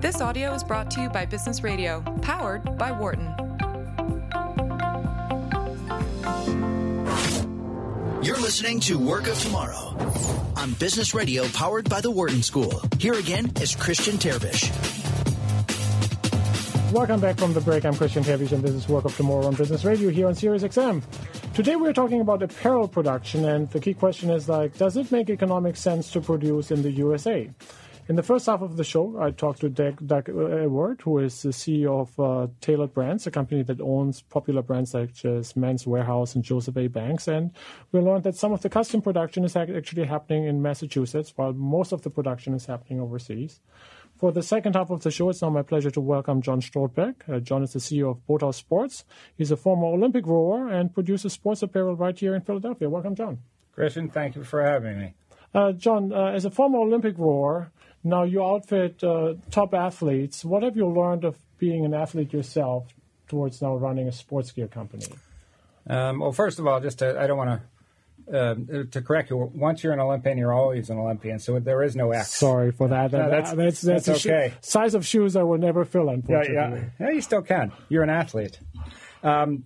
This 0.00 0.22
audio 0.22 0.54
is 0.54 0.64
brought 0.64 0.90
to 0.92 1.02
you 1.02 1.10
by 1.10 1.26
Business 1.26 1.62
Radio, 1.62 2.00
powered 2.22 2.78
by 2.78 2.90
Wharton. 2.90 3.26
You're 8.22 8.40
listening 8.40 8.80
to 8.80 8.98
Work 8.98 9.26
of 9.26 9.38
Tomorrow 9.42 9.94
on 10.56 10.72
Business 10.80 11.12
Radio, 11.12 11.46
powered 11.48 11.90
by 11.90 12.00
the 12.00 12.10
Wharton 12.10 12.42
School. 12.42 12.80
Here 12.98 13.12
again 13.12 13.52
is 13.60 13.76
Christian 13.76 14.16
Terwiesch. 14.16 14.70
Welcome 16.92 17.20
back 17.20 17.36
from 17.36 17.52
the 17.52 17.60
break. 17.60 17.84
I'm 17.84 17.94
Christian 17.94 18.24
Terwiesch, 18.24 18.52
and 18.52 18.62
this 18.62 18.72
is 18.72 18.88
Work 18.88 19.04
of 19.04 19.14
Tomorrow 19.14 19.48
on 19.48 19.54
Business 19.54 19.84
Radio 19.84 20.08
here 20.08 20.28
on 20.28 20.34
Sirius 20.34 20.62
XM. 20.62 21.02
Today 21.52 21.76
we're 21.76 21.92
talking 21.92 22.22
about 22.22 22.42
apparel 22.42 22.88
production, 22.88 23.44
and 23.44 23.68
the 23.68 23.80
key 23.80 23.92
question 23.92 24.30
is 24.30 24.48
like, 24.48 24.78
does 24.78 24.96
it 24.96 25.12
make 25.12 25.28
economic 25.28 25.76
sense 25.76 26.10
to 26.12 26.22
produce 26.22 26.70
in 26.70 26.80
the 26.80 26.90
USA? 26.92 27.50
In 28.10 28.16
the 28.16 28.24
first 28.24 28.46
half 28.46 28.60
of 28.60 28.76
the 28.76 28.82
show, 28.82 29.22
I 29.22 29.30
talked 29.30 29.60
to 29.60 29.68
Doug, 29.68 30.04
Doug 30.04 30.24
Ewert, 30.24 31.02
who 31.02 31.20
is 31.20 31.42
the 31.42 31.50
CEO 31.50 32.00
of 32.00 32.18
uh, 32.18 32.48
Tailored 32.60 32.92
Brands, 32.92 33.24
a 33.28 33.30
company 33.30 33.62
that 33.62 33.80
owns 33.80 34.20
popular 34.20 34.62
brands 34.62 34.90
such 34.90 35.24
as 35.24 35.54
Men's 35.54 35.84
Wearhouse 35.84 36.34
and 36.34 36.42
Joseph 36.42 36.76
A. 36.76 36.88
Banks. 36.88 37.28
And 37.28 37.52
we 37.92 38.00
learned 38.00 38.24
that 38.24 38.34
some 38.34 38.52
of 38.52 38.62
the 38.62 38.68
custom 38.68 39.00
production 39.00 39.44
is 39.44 39.54
actually 39.54 40.06
happening 40.06 40.46
in 40.46 40.60
Massachusetts, 40.60 41.32
while 41.36 41.52
most 41.52 41.92
of 41.92 42.02
the 42.02 42.10
production 42.10 42.52
is 42.52 42.66
happening 42.66 42.98
overseas. 43.00 43.60
For 44.18 44.32
the 44.32 44.42
second 44.42 44.74
half 44.74 44.90
of 44.90 45.04
the 45.04 45.12
show, 45.12 45.30
it's 45.30 45.40
now 45.40 45.50
my 45.50 45.62
pleasure 45.62 45.92
to 45.92 46.00
welcome 46.00 46.42
John 46.42 46.60
Strotbeck. 46.60 47.14
Uh, 47.28 47.38
John 47.38 47.62
is 47.62 47.74
the 47.74 47.78
CEO 47.78 48.10
of 48.10 48.26
Boathouse 48.26 48.56
Sports. 48.56 49.04
He's 49.38 49.52
a 49.52 49.56
former 49.56 49.86
Olympic 49.86 50.26
rower 50.26 50.68
and 50.68 50.92
produces 50.92 51.34
sports 51.34 51.62
apparel 51.62 51.94
right 51.94 52.18
here 52.18 52.34
in 52.34 52.40
Philadelphia. 52.40 52.90
Welcome, 52.90 53.14
John. 53.14 53.38
Christian, 53.72 54.08
thank 54.08 54.34
you 54.34 54.42
for 54.42 54.64
having 54.64 54.98
me. 54.98 55.14
Uh, 55.54 55.70
John, 55.72 56.12
uh, 56.12 56.26
as 56.26 56.44
a 56.44 56.50
former 56.50 56.78
Olympic 56.78 57.16
rower, 57.16 57.70
now 58.02 58.22
you 58.22 58.44
outfit 58.44 59.02
uh, 59.04 59.34
top 59.50 59.74
athletes. 59.74 60.44
What 60.44 60.62
have 60.62 60.76
you 60.76 60.86
learned 60.86 61.24
of 61.24 61.36
being 61.58 61.84
an 61.84 61.94
athlete 61.94 62.32
yourself 62.32 62.86
towards 63.28 63.60
now 63.60 63.76
running 63.76 64.08
a 64.08 64.12
sports 64.12 64.52
gear 64.52 64.68
company? 64.68 65.06
Um, 65.86 66.20
well, 66.20 66.32
first 66.32 66.58
of 66.58 66.66
all, 66.66 66.80
just 66.80 66.98
to, 67.00 67.20
I 67.20 67.26
don't 67.26 67.38
want 67.38 67.60
to 67.60 67.66
uh, 68.32 68.54
to 68.92 69.02
correct 69.02 69.30
you. 69.30 69.50
Once 69.54 69.82
you're 69.82 69.92
an 69.92 69.98
Olympian, 69.98 70.38
you're 70.38 70.52
always 70.52 70.88
an 70.88 70.98
Olympian. 70.98 71.38
So 71.40 71.58
there 71.58 71.82
is 71.82 71.96
no 71.96 72.12
X. 72.12 72.32
Sorry 72.32 72.70
for 72.70 72.86
that. 72.88 73.10
No, 73.10 73.28
that's, 73.28 73.52
that's, 73.52 73.80
that's, 73.80 74.06
that's 74.06 74.26
okay. 74.26 74.54
Size 74.60 74.94
of 74.94 75.04
shoes 75.04 75.34
I 75.34 75.42
will 75.42 75.58
never 75.58 75.84
fill. 75.84 76.08
Unfortunately, 76.08 76.54
yeah, 76.54 76.90
yeah. 77.00 77.06
yeah 77.06 77.10
you 77.10 77.20
still 77.22 77.42
can. 77.42 77.72
You're 77.88 78.04
an 78.04 78.10
athlete. 78.10 78.60
Um, 79.22 79.64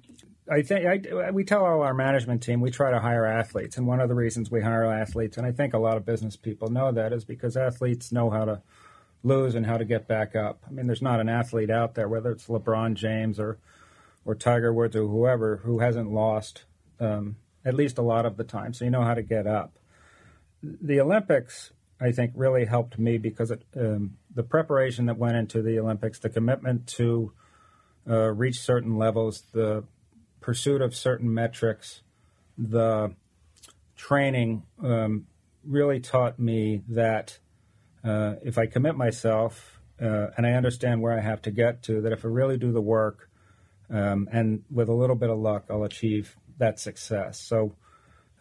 I 0.50 0.62
think 0.62 1.08
I, 1.10 1.30
we 1.30 1.44
tell 1.44 1.64
all 1.64 1.82
our 1.82 1.94
management 1.94 2.42
team 2.42 2.60
we 2.60 2.70
try 2.70 2.90
to 2.90 3.00
hire 3.00 3.24
athletes, 3.24 3.76
and 3.76 3.86
one 3.86 4.00
of 4.00 4.08
the 4.08 4.14
reasons 4.14 4.50
we 4.50 4.60
hire 4.60 4.84
athletes, 4.84 5.38
and 5.38 5.46
I 5.46 5.52
think 5.52 5.72
a 5.72 5.78
lot 5.78 5.96
of 5.96 6.04
business 6.04 6.36
people 6.36 6.68
know 6.68 6.92
that, 6.92 7.12
is 7.12 7.24
because 7.24 7.56
athletes 7.56 8.12
know 8.12 8.30
how 8.30 8.44
to 8.44 8.62
lose 9.22 9.54
and 9.54 9.64
how 9.64 9.78
to 9.78 9.84
get 9.86 10.06
back 10.06 10.36
up. 10.36 10.62
I 10.68 10.70
mean, 10.70 10.86
there's 10.86 11.00
not 11.00 11.20
an 11.20 11.30
athlete 11.30 11.70
out 11.70 11.94
there, 11.94 12.08
whether 12.08 12.30
it's 12.30 12.46
LeBron 12.46 12.94
James 12.94 13.40
or 13.40 13.58
or 14.26 14.34
Tiger 14.34 14.72
Woods 14.72 14.96
or 14.96 15.06
whoever, 15.06 15.58
who 15.58 15.80
hasn't 15.80 16.10
lost 16.10 16.64
um, 17.00 17.36
at 17.64 17.74
least 17.74 17.98
a 17.98 18.02
lot 18.02 18.26
of 18.26 18.36
the 18.36 18.44
time. 18.44 18.72
So 18.72 18.84
you 18.84 18.90
know 18.90 19.02
how 19.02 19.14
to 19.14 19.22
get 19.22 19.46
up. 19.46 19.78
The 20.62 21.00
Olympics, 21.00 21.72
I 22.00 22.12
think, 22.12 22.32
really 22.34 22.64
helped 22.64 22.98
me 22.98 23.18
because 23.18 23.50
it, 23.50 23.62
um, 23.76 24.16
the 24.34 24.42
preparation 24.42 25.06
that 25.06 25.18
went 25.18 25.36
into 25.36 25.62
the 25.62 25.78
Olympics, 25.78 26.18
the 26.18 26.30
commitment 26.30 26.86
to 26.98 27.32
uh, 28.08 28.32
reach 28.32 28.60
certain 28.60 28.96
levels, 28.96 29.42
the 29.52 29.84
pursuit 30.44 30.82
of 30.82 30.94
certain 30.94 31.32
metrics, 31.32 32.02
the 32.58 33.14
training 33.96 34.62
um, 34.82 35.26
really 35.66 35.98
taught 35.98 36.38
me 36.38 36.82
that 36.86 37.38
uh, 38.04 38.34
if 38.42 38.58
I 38.58 38.66
commit 38.66 38.94
myself 38.94 39.80
uh, 39.98 40.26
and 40.36 40.46
I 40.46 40.52
understand 40.52 41.00
where 41.00 41.16
I 41.16 41.22
have 41.22 41.40
to 41.42 41.50
get 41.50 41.82
to, 41.84 42.02
that 42.02 42.12
if 42.12 42.26
I 42.26 42.28
really 42.28 42.58
do 42.58 42.72
the 42.72 42.82
work 42.82 43.30
um, 43.88 44.28
and 44.30 44.64
with 44.70 44.90
a 44.90 44.92
little 44.92 45.16
bit 45.16 45.30
of 45.30 45.38
luck, 45.38 45.64
I'll 45.70 45.84
achieve 45.84 46.36
that 46.58 46.78
success. 46.78 47.40
So 47.40 47.74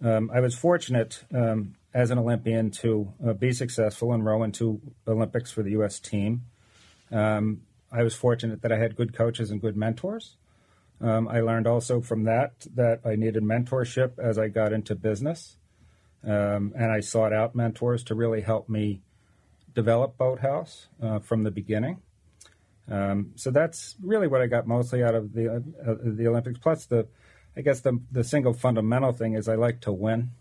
um, 0.03 0.29
I 0.33 0.41
was 0.41 0.55
fortunate 0.55 1.23
um, 1.33 1.75
as 1.93 2.11
an 2.11 2.19
Olympian 2.19 2.69
to 2.81 3.13
uh, 3.25 3.31
be 3.31 3.53
successful 3.53 4.11
and 4.11 4.25
row 4.25 4.43
into 4.43 4.81
Olympics 5.07 5.51
for 5.51 5.63
the 5.63 5.71
U.S. 5.71 6.01
team. 6.01 6.41
Um, 7.13 7.61
I 7.93 8.03
was 8.03 8.13
fortunate 8.13 8.61
that 8.61 8.73
I 8.73 8.77
had 8.77 8.97
good 8.97 9.15
coaches 9.15 9.51
and 9.51 9.61
good 9.61 9.77
mentors. 9.77 10.35
Um, 11.03 11.27
I 11.27 11.41
learned 11.41 11.67
also 11.67 11.99
from 11.99 12.23
that 12.23 12.65
that 12.75 13.01
I 13.03 13.15
needed 13.15 13.43
mentorship 13.43 14.17
as 14.17 14.39
I 14.39 14.47
got 14.47 14.71
into 14.71 14.95
business, 14.95 15.57
um, 16.23 16.71
and 16.75 16.91
I 16.91 17.01
sought 17.01 17.33
out 17.33 17.55
mentors 17.55 18.05
to 18.05 18.15
really 18.15 18.39
help 18.39 18.69
me 18.69 19.01
develop 19.75 20.17
Boathouse 20.17 20.87
uh, 21.01 21.19
from 21.19 21.43
the 21.43 21.51
beginning. 21.51 22.01
Um, 22.89 23.31
so 23.35 23.51
that's 23.51 23.95
really 24.01 24.27
what 24.27 24.41
I 24.41 24.47
got 24.47 24.65
mostly 24.65 25.03
out 25.03 25.13
of 25.13 25.33
the 25.33 25.55
uh, 25.55 25.95
the 26.01 26.27
Olympics. 26.27 26.59
Plus, 26.59 26.85
the 26.85 27.07
I 27.57 27.61
guess 27.61 27.81
the 27.81 27.99
the 28.09 28.23
single 28.23 28.53
fundamental 28.53 29.11
thing 29.11 29.33
is 29.33 29.49
I 29.49 29.55
like 29.55 29.81
to 29.81 29.91
win. 29.91 30.31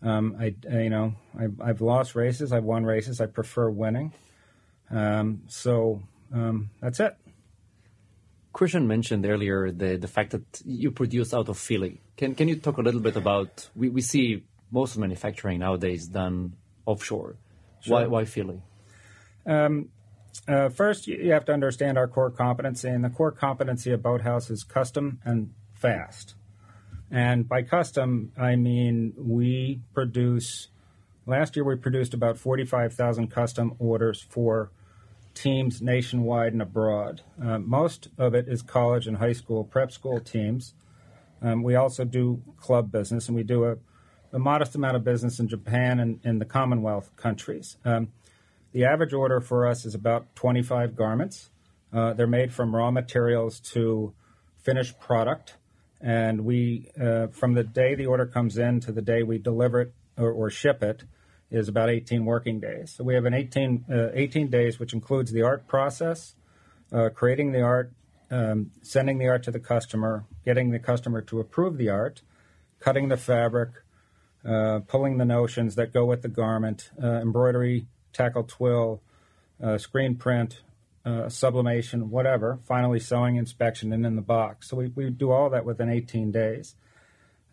Um, 0.00 0.36
I, 0.38 0.54
I, 0.70 0.82
you 0.82 0.90
know 0.90 1.14
I, 1.36 1.66
have 1.66 1.80
lost 1.80 2.14
races, 2.14 2.52
I've 2.52 2.64
won 2.64 2.84
races. 2.84 3.20
I 3.20 3.26
prefer 3.26 3.68
winning. 3.68 4.12
Um, 4.90 5.42
so 5.48 6.02
um, 6.32 6.70
that's 6.80 7.00
it. 7.00 7.16
Christian 8.52 8.86
mentioned 8.86 9.24
earlier 9.24 9.70
the, 9.70 9.96
the 9.96 10.08
fact 10.08 10.32
that 10.32 10.62
you 10.64 10.90
produce 10.90 11.32
out 11.32 11.48
of 11.48 11.58
Philly. 11.58 12.00
Can 12.16 12.34
can 12.34 12.48
you 12.48 12.56
talk 12.56 12.78
a 12.78 12.82
little 12.82 13.00
bit 13.00 13.16
about 13.16 13.70
we, 13.74 13.88
we 13.88 14.02
see 14.02 14.44
most 14.70 14.96
manufacturing 14.96 15.60
nowadays 15.60 16.06
done 16.06 16.54
offshore. 16.86 17.36
Sure. 17.80 17.92
Why 17.92 18.06
why 18.06 18.24
Philly? 18.24 18.62
Um, 19.46 19.88
uh, 20.48 20.70
first, 20.70 21.06
you 21.06 21.32
have 21.32 21.44
to 21.46 21.52
understand 21.52 21.98
our 21.98 22.08
core 22.08 22.30
competency, 22.30 22.88
and 22.88 23.04
the 23.04 23.10
core 23.10 23.32
competency 23.32 23.92
of 23.92 24.02
Boathouse 24.02 24.50
is 24.50 24.64
custom 24.64 25.20
and 25.24 25.52
fast. 25.74 26.34
And 27.10 27.48
by 27.48 27.62
custom, 27.62 28.32
I 28.38 28.56
mean 28.56 29.14
we 29.16 29.80
produce. 29.94 30.68
Last 31.26 31.54
year, 31.54 31.64
we 31.64 31.76
produced 31.76 32.14
about 32.14 32.38
forty-five 32.38 32.94
thousand 32.94 33.30
custom 33.30 33.74
orders 33.78 34.20
for 34.20 34.70
teams 35.34 35.80
nationwide 35.80 36.52
and 36.52 36.62
abroad. 36.62 37.22
Uh, 37.42 37.58
most 37.58 38.08
of 38.18 38.34
it 38.34 38.48
is 38.48 38.62
college 38.62 39.06
and 39.06 39.16
high 39.16 39.32
school 39.32 39.64
prep 39.64 39.90
school 39.92 40.20
teams. 40.20 40.74
Um, 41.40 41.62
we 41.62 41.74
also 41.74 42.04
do 42.04 42.42
club 42.56 42.92
business, 42.92 43.28
and 43.28 43.36
we 43.36 43.42
do 43.42 43.64
a, 43.64 43.76
a 44.32 44.38
modest 44.38 44.74
amount 44.74 44.96
of 44.96 45.04
business 45.04 45.40
in 45.40 45.48
Japan 45.48 45.98
and 45.98 46.20
in 46.24 46.38
the 46.38 46.44
Commonwealth 46.44 47.10
countries. 47.16 47.76
Um, 47.84 48.08
the 48.72 48.84
average 48.84 49.12
order 49.12 49.40
for 49.40 49.66
us 49.66 49.84
is 49.84 49.94
about 49.94 50.34
25 50.36 50.96
garments. 50.96 51.50
Uh, 51.92 52.14
they're 52.14 52.26
made 52.26 52.52
from 52.52 52.74
raw 52.74 52.90
materials 52.90 53.60
to 53.60 54.14
finished 54.58 54.98
product, 55.00 55.56
and 56.00 56.44
we, 56.44 56.88
uh, 57.00 57.26
from 57.28 57.54
the 57.54 57.64
day 57.64 57.94
the 57.94 58.06
order 58.06 58.26
comes 58.26 58.56
in 58.56 58.80
to 58.80 58.92
the 58.92 59.02
day 59.02 59.22
we 59.22 59.38
deliver 59.38 59.80
it 59.80 59.94
or, 60.16 60.30
or 60.30 60.48
ship 60.48 60.82
it, 60.82 61.04
is 61.52 61.68
about 61.68 61.90
18 61.90 62.24
working 62.24 62.58
days. 62.60 62.94
So 62.96 63.04
we 63.04 63.14
have 63.14 63.26
an 63.26 63.34
18, 63.34 63.84
uh, 63.90 64.08
18 64.14 64.48
days, 64.48 64.78
which 64.78 64.92
includes 64.92 65.32
the 65.32 65.42
art 65.42 65.68
process, 65.68 66.34
uh, 66.90 67.10
creating 67.14 67.52
the 67.52 67.60
art, 67.60 67.92
um, 68.30 68.70
sending 68.82 69.18
the 69.18 69.28
art 69.28 69.42
to 69.44 69.50
the 69.50 69.60
customer, 69.60 70.24
getting 70.44 70.70
the 70.70 70.78
customer 70.78 71.20
to 71.22 71.40
approve 71.40 71.76
the 71.76 71.90
art, 71.90 72.22
cutting 72.80 73.08
the 73.08 73.16
fabric, 73.16 73.70
uh, 74.44 74.80
pulling 74.88 75.18
the 75.18 75.24
notions 75.24 75.74
that 75.76 75.92
go 75.92 76.06
with 76.06 76.22
the 76.22 76.28
garment, 76.28 76.90
uh, 77.00 77.20
embroidery, 77.20 77.86
tackle 78.12 78.44
twill, 78.44 79.02
uh, 79.62 79.78
screen 79.78 80.16
print, 80.16 80.60
uh, 81.04 81.28
sublimation, 81.28 82.10
whatever, 82.10 82.58
finally 82.64 82.98
sewing, 82.98 83.36
inspection, 83.36 83.92
and 83.92 84.06
in 84.06 84.16
the 84.16 84.22
box. 84.22 84.68
So 84.70 84.76
we, 84.76 84.88
we 84.88 85.10
do 85.10 85.30
all 85.30 85.50
that 85.50 85.64
within 85.64 85.90
18 85.90 86.32
days. 86.32 86.74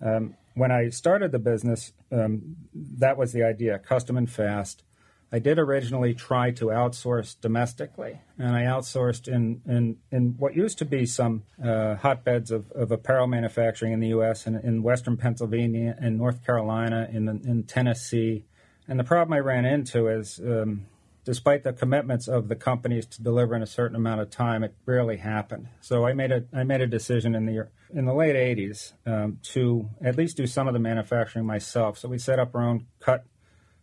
Um, 0.02 0.36
when 0.59 0.72
I 0.72 0.90
started 0.90 1.31
the 1.31 1.40
business, 1.40 1.94
um, 2.12 2.58
that 2.74 3.18
was 3.18 3.31
the 3.31 3.44
idea 3.44 3.80
custom 3.80 4.18
and 4.18 4.30
fast. 4.30 4.84
I 5.31 5.40
did 5.40 5.59
originally 5.59 6.16
try 6.16 6.52
to 6.52 6.66
outsource 6.66 7.40
domestically, 7.40 8.19
and 8.38 8.56
I 8.56 8.63
outsourced 8.63 9.28
in, 9.28 9.62
in, 9.68 9.98
in 10.12 10.36
what 10.39 10.56
used 10.56 10.80
to 10.80 10.86
be 10.86 11.06
some 11.06 11.44
uh, 11.63 11.95
hotbeds 11.95 12.50
of, 12.50 12.72
of 12.72 12.92
apparel 12.92 13.28
manufacturing 13.28 13.94
in 13.94 14.00
the 14.00 14.07
U.S. 14.07 14.48
and 14.48 14.62
in 14.63 14.81
Western 14.81 15.18
Pennsylvania 15.18 15.95
and 16.00 16.18
North 16.18 16.44
Carolina, 16.44 17.07
in, 17.12 17.28
in 17.28 17.63
Tennessee. 17.63 18.45
And 18.88 19.00
the 19.00 19.04
problem 19.04 19.34
I 19.34 19.39
ran 19.39 19.66
into 19.66 20.07
is 20.07 20.39
um, 20.39 20.88
despite 21.25 21.63
the 21.63 21.74
commitments 21.74 22.28
of 22.28 22.48
the 22.48 22.56
companies 22.56 23.06
to 23.06 23.22
deliver 23.22 23.56
in 23.56 23.62
a 23.62 23.68
certain 23.68 23.95
amount 23.95 24.22
of 24.22 24.31
time, 24.31 24.63
it 24.63 24.74
rarely 24.88 25.18
happened. 25.18 25.68
So 25.80 26.07
I 26.07 26.13
made 26.13 26.31
a 26.31 26.44
I 26.51 26.63
made 26.63 26.81
a 26.81 26.88
decision 26.88 27.36
in 27.36 27.45
the 27.45 27.68
in 27.94 28.06
the 28.06 28.13
late 28.13 28.36
'80s 28.36 28.94
um, 29.06 29.39
to 29.53 29.89
at 30.03 30.18
least 30.18 30.38
do 30.38 30.47
some 30.47 30.68
of 30.68 30.74
the 30.74 30.80
manufacturing 30.80 31.45
myself. 31.45 31.97
So 31.97 32.09
we 32.09 32.18
set 32.18 32.39
up 32.39 32.56
our 32.56 32.63
own 32.63 32.88
cut 33.00 33.25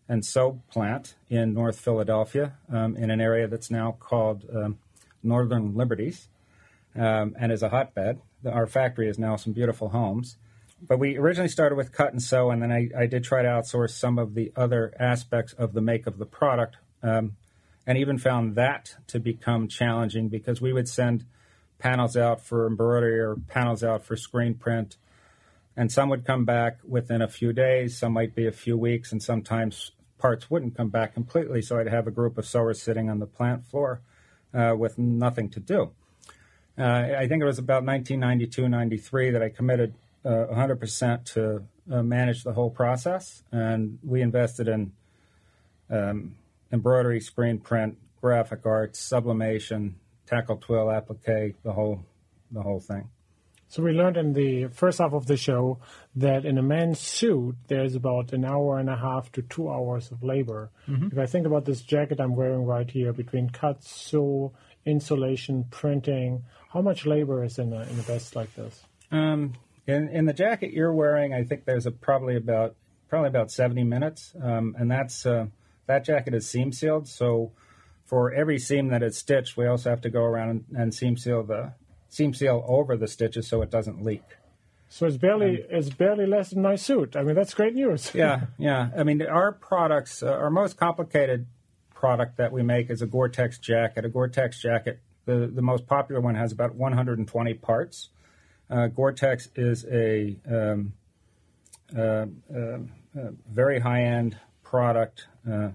and 0.08 0.24
sew 0.24 0.62
plant 0.70 1.16
in 1.28 1.54
North 1.54 1.78
Philadelphia 1.78 2.54
um, 2.72 2.96
in 2.96 3.10
an 3.10 3.20
area 3.20 3.48
that's 3.48 3.70
now 3.70 3.96
called 3.98 4.44
um, 4.54 4.78
Northern 5.22 5.74
Liberties 5.74 6.28
um, 6.94 7.34
and 7.38 7.52
is 7.52 7.62
a 7.62 7.68
hotbed. 7.68 8.20
Our 8.44 8.66
factory 8.66 9.08
is 9.08 9.18
now 9.18 9.36
some 9.36 9.52
beautiful 9.52 9.90
homes. 9.90 10.36
But 10.80 10.98
we 10.98 11.16
originally 11.16 11.48
started 11.48 11.76
with 11.76 11.90
cut 11.90 12.12
and 12.12 12.22
sew, 12.22 12.50
and 12.50 12.62
then 12.62 12.70
I, 12.70 12.90
I 12.96 13.06
did 13.06 13.24
try 13.24 13.42
to 13.42 13.48
outsource 13.48 13.90
some 13.90 14.18
of 14.18 14.34
the 14.34 14.52
other 14.54 14.94
aspects 15.00 15.54
of 15.54 15.72
the 15.72 15.80
make 15.80 16.06
of 16.06 16.18
the 16.18 16.26
product 16.26 16.76
um, 17.02 17.36
and 17.86 17.96
even 17.96 18.18
found 18.18 18.56
that 18.56 18.96
to 19.08 19.18
become 19.18 19.68
challenging 19.68 20.28
because 20.28 20.60
we 20.60 20.72
would 20.72 20.88
send 20.88 21.24
panels 21.78 22.16
out 22.16 22.40
for 22.40 22.66
embroidery 22.66 23.20
or 23.20 23.36
panels 23.48 23.84
out 23.84 24.04
for 24.04 24.16
screen 24.16 24.54
print, 24.54 24.96
and 25.76 25.92
some 25.92 26.08
would 26.08 26.24
come 26.24 26.44
back 26.44 26.78
within 26.86 27.20
a 27.20 27.28
few 27.28 27.52
days, 27.52 27.98
some 27.98 28.12
might 28.12 28.34
be 28.34 28.46
a 28.46 28.52
few 28.52 28.76
weeks, 28.76 29.12
and 29.12 29.22
sometimes 29.22 29.92
parts 30.18 30.50
wouldn't 30.50 30.76
come 30.76 30.88
back 30.88 31.12
completely. 31.14 31.60
So 31.60 31.78
I'd 31.78 31.88
have 31.88 32.06
a 32.06 32.10
group 32.10 32.38
of 32.38 32.46
sewers 32.46 32.80
sitting 32.80 33.10
on 33.10 33.18
the 33.18 33.26
plant 33.26 33.66
floor 33.66 34.00
uh, 34.54 34.74
with 34.76 34.98
nothing 34.98 35.50
to 35.50 35.60
do. 35.60 35.90
Uh, 36.78 37.08
I 37.18 37.26
think 37.26 37.42
it 37.42 37.46
was 37.46 37.58
about 37.58 37.84
1992 37.84 38.68
93 38.68 39.30
that 39.30 39.42
I 39.42 39.48
committed 39.48 39.94
uh, 40.24 40.46
100% 40.50 41.24
to 41.34 41.62
uh, 41.90 42.02
manage 42.02 42.42
the 42.42 42.52
whole 42.52 42.70
process, 42.70 43.42
and 43.52 43.98
we 44.02 44.20
invested 44.20 44.68
in 44.68 44.92
um, 45.88 46.34
embroidery, 46.72 47.20
screen 47.20 47.58
print, 47.58 47.96
graphic 48.20 48.66
arts, 48.66 48.98
sublimation, 48.98 49.96
tackle 50.26 50.56
twill 50.56 50.90
applique, 50.90 51.62
the 51.62 51.72
whole, 51.72 52.00
the 52.50 52.62
whole 52.62 52.80
thing. 52.80 53.08
So 53.68 53.82
we 53.82 53.92
learned 53.92 54.16
in 54.16 54.32
the 54.32 54.68
first 54.68 54.98
half 54.98 55.12
of 55.12 55.26
the 55.26 55.36
show 55.36 55.80
that 56.14 56.44
in 56.44 56.56
a 56.56 56.62
man's 56.62 57.00
suit 57.00 57.56
there's 57.66 57.96
about 57.96 58.32
an 58.32 58.44
hour 58.44 58.78
and 58.78 58.88
a 58.88 58.96
half 58.96 59.32
to 59.32 59.42
two 59.42 59.68
hours 59.68 60.12
of 60.12 60.22
labor. 60.22 60.70
Mm-hmm. 60.88 61.08
If 61.12 61.18
I 61.18 61.26
think 61.26 61.46
about 61.46 61.64
this 61.64 61.82
jacket 61.82 62.20
I'm 62.20 62.36
wearing 62.36 62.64
right 62.64 62.88
here, 62.88 63.12
between 63.12 63.50
cut, 63.50 63.82
sew, 63.82 64.52
insulation, 64.84 65.64
printing, 65.70 66.44
how 66.72 66.80
much 66.80 67.06
labor 67.06 67.42
is 67.42 67.58
in 67.58 67.72
a, 67.72 67.82
in 67.82 67.98
a 67.98 68.02
vest 68.02 68.36
like 68.36 68.54
this? 68.54 68.84
Um, 69.10 69.54
in, 69.86 70.08
in 70.08 70.26
the 70.26 70.32
jacket 70.32 70.72
you're 70.72 70.94
wearing, 70.94 71.34
I 71.34 71.42
think 71.42 71.64
there's 71.64 71.86
a, 71.86 71.90
probably 71.90 72.36
about 72.36 72.76
probably 73.08 73.28
about 73.28 73.50
70 73.50 73.84
minutes, 73.84 74.34
um, 74.42 74.74
and 74.78 74.90
that's 74.90 75.26
uh, 75.26 75.46
that 75.86 76.04
jacket 76.04 76.34
is 76.34 76.48
seam 76.48 76.72
sealed. 76.72 77.08
So 77.08 77.52
for 78.06 78.32
every 78.32 78.58
seam 78.58 78.88
that 78.88 79.02
is 79.02 79.18
stitched, 79.18 79.56
we 79.56 79.66
also 79.66 79.90
have 79.90 80.00
to 80.02 80.10
go 80.10 80.22
around 80.22 80.48
and, 80.48 80.64
and 80.76 80.94
seam 80.94 81.16
seal 81.16 81.42
the 81.42 81.72
seam 82.08 82.32
seal 82.32 82.64
over 82.66 82.96
the 82.96 83.08
stitches 83.08 83.48
so 83.48 83.60
it 83.62 83.70
doesn't 83.70 84.02
leak. 84.02 84.22
So 84.88 85.06
it's 85.06 85.16
barely 85.16 85.62
um, 85.62 85.68
it's 85.70 85.90
barely 85.90 86.26
less 86.26 86.50
than 86.50 86.62
my 86.62 86.76
suit. 86.76 87.16
I 87.16 87.22
mean 87.22 87.34
that's 87.34 87.52
great 87.52 87.74
news. 87.74 88.12
yeah, 88.14 88.46
yeah. 88.58 88.90
I 88.96 89.02
mean 89.02 89.20
our 89.22 89.52
products, 89.52 90.22
uh, 90.22 90.30
our 90.30 90.50
most 90.50 90.76
complicated 90.76 91.46
product 91.92 92.36
that 92.36 92.52
we 92.52 92.62
make 92.62 92.90
is 92.90 93.02
a 93.02 93.06
Gore-Tex 93.06 93.58
jacket. 93.58 94.04
A 94.04 94.08
Gore-Tex 94.08 94.60
jacket, 94.60 95.00
the 95.24 95.50
the 95.52 95.62
most 95.62 95.86
popular 95.86 96.20
one 96.20 96.36
has 96.36 96.52
about 96.52 96.76
120 96.76 97.54
parts. 97.54 98.10
Uh, 98.70 98.86
Gore-Tex 98.86 99.48
is 99.56 99.84
a 99.90 100.36
um, 100.48 100.92
uh, 101.96 102.26
uh 102.54 102.78
very 103.50 103.80
high-end 103.80 104.38
product 104.62 105.26
uh, 105.50 105.70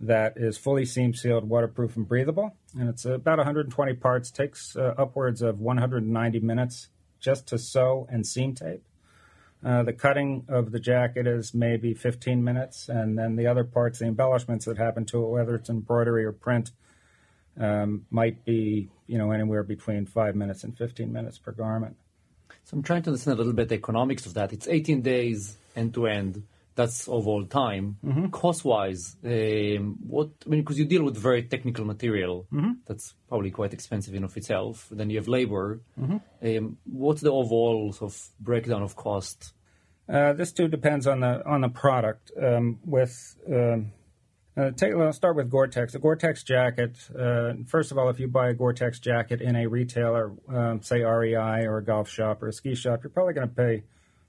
that 0.00 0.34
is 0.36 0.58
fully 0.58 0.84
seam 0.84 1.14
sealed, 1.14 1.48
waterproof, 1.48 1.96
and 1.96 2.06
breathable. 2.06 2.54
And 2.78 2.88
it's 2.88 3.04
about 3.04 3.38
120 3.38 3.94
parts, 3.94 4.30
takes 4.30 4.76
uh, 4.76 4.94
upwards 4.98 5.42
of 5.42 5.60
190 5.60 6.40
minutes 6.40 6.88
just 7.18 7.46
to 7.48 7.58
sew 7.58 8.06
and 8.10 8.26
seam 8.26 8.54
tape. 8.54 8.82
Uh, 9.64 9.82
the 9.82 9.92
cutting 9.92 10.44
of 10.48 10.70
the 10.70 10.78
jacket 10.78 11.26
is 11.26 11.54
maybe 11.54 11.94
15 11.94 12.44
minutes, 12.44 12.88
and 12.88 13.18
then 13.18 13.36
the 13.36 13.46
other 13.46 13.64
parts, 13.64 13.98
the 13.98 14.04
embellishments 14.04 14.66
that 14.66 14.76
happen 14.76 15.04
to 15.06 15.24
it, 15.24 15.28
whether 15.28 15.54
it's 15.54 15.70
embroidery 15.70 16.24
or 16.24 16.32
print, 16.32 16.72
um, 17.58 18.04
might 18.10 18.44
be 18.44 18.90
you 19.06 19.16
know 19.16 19.30
anywhere 19.30 19.62
between 19.62 20.04
five 20.04 20.36
minutes 20.36 20.62
and 20.62 20.76
15 20.76 21.10
minutes 21.10 21.38
per 21.38 21.52
garment. 21.52 21.96
So 22.64 22.76
I'm 22.76 22.82
trying 22.82 23.02
to 23.04 23.10
understand 23.10 23.36
a 23.36 23.38
little 23.38 23.54
bit 23.54 23.68
the 23.68 23.76
economics 23.76 24.26
of 24.26 24.34
that. 24.34 24.52
It's 24.52 24.68
18 24.68 25.00
days 25.00 25.56
end 25.74 25.94
to 25.94 26.06
end 26.06 26.42
that's 26.76 27.08
of 27.08 27.26
all 27.26 27.44
time. 27.46 27.96
Mm-hmm. 28.04 28.26
Cost 28.28 28.64
wise, 28.64 29.16
um, 29.24 29.96
what 30.06 30.30
I 30.44 30.50
mean, 30.50 30.60
because 30.60 30.78
you 30.78 30.84
deal 30.84 31.02
with 31.02 31.16
very 31.16 31.42
technical 31.42 31.84
material 31.84 32.46
mm-hmm. 32.52 32.72
that's 32.86 33.14
probably 33.28 33.50
quite 33.50 33.72
expensive 33.72 34.14
in 34.14 34.22
of 34.22 34.36
itself. 34.36 34.86
Then 34.90 35.10
you 35.10 35.16
have 35.16 35.26
labor. 35.26 35.80
Mm-hmm. 35.98 36.18
Um, 36.46 36.76
what's 36.84 37.22
the 37.22 37.32
overall 37.32 37.92
sort 37.92 38.12
of 38.12 38.28
breakdown 38.38 38.82
of 38.82 38.94
cost? 38.94 39.54
Uh, 40.08 40.34
this 40.34 40.52
too 40.52 40.68
depends 40.68 41.06
on 41.06 41.20
the 41.20 41.44
on 41.44 41.62
the 41.62 41.68
product. 41.68 42.30
Um, 42.40 42.78
with 42.84 43.36
um, 43.50 43.92
uh, 44.56 44.70
take, 44.70 44.94
let's 44.94 45.16
start 45.16 45.36
with 45.36 45.50
Gore-Tex. 45.50 45.94
A 45.94 45.98
Gore-Tex 45.98 46.42
jacket. 46.42 46.96
Uh, 47.18 47.52
first 47.66 47.90
of 47.90 47.98
all, 47.98 48.08
if 48.08 48.18
you 48.18 48.26
buy 48.26 48.48
a 48.48 48.54
Gore-Tex 48.54 49.00
jacket 49.00 49.42
in 49.42 49.54
a 49.54 49.66
retailer, 49.66 50.32
um, 50.48 50.80
say 50.82 51.02
REI 51.02 51.66
or 51.66 51.78
a 51.78 51.84
golf 51.84 52.08
shop 52.08 52.42
or 52.42 52.48
a 52.48 52.52
ski 52.54 52.74
shop, 52.74 53.02
you're 53.02 53.10
probably 53.10 53.34
going 53.34 53.48
to 53.48 53.54
pay 53.54 53.82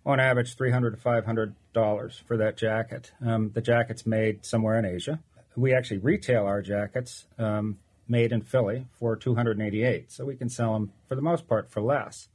on 0.07 0.19
average, 0.19 0.55
three 0.55 0.71
hundred 0.71 0.91
to 0.91 0.97
five 0.97 1.25
hundred 1.25 1.53
dollars 1.73 2.23
for 2.25 2.37
that 2.37 2.57
jacket. 2.57 3.11
Um, 3.23 3.51
the 3.53 3.61
jacket's 3.61 4.05
made 4.05 4.45
somewhere 4.45 4.79
in 4.79 4.85
Asia. 4.85 5.19
We 5.55 5.73
actually 5.73 5.97
retail 5.99 6.45
our 6.45 6.61
jackets 6.61 7.25
um, 7.37 7.77
made 8.07 8.31
in 8.31 8.41
Philly 8.41 8.87
for 8.99 9.15
two 9.15 9.35
hundred 9.35 9.57
and 9.57 9.67
eighty-eight, 9.67 10.11
so 10.11 10.25
we 10.25 10.35
can 10.35 10.49
sell 10.49 10.73
them 10.73 10.91
for 11.07 11.15
the 11.15 11.21
most 11.21 11.47
part 11.47 11.69
for 11.69 11.81
less. 11.81 12.29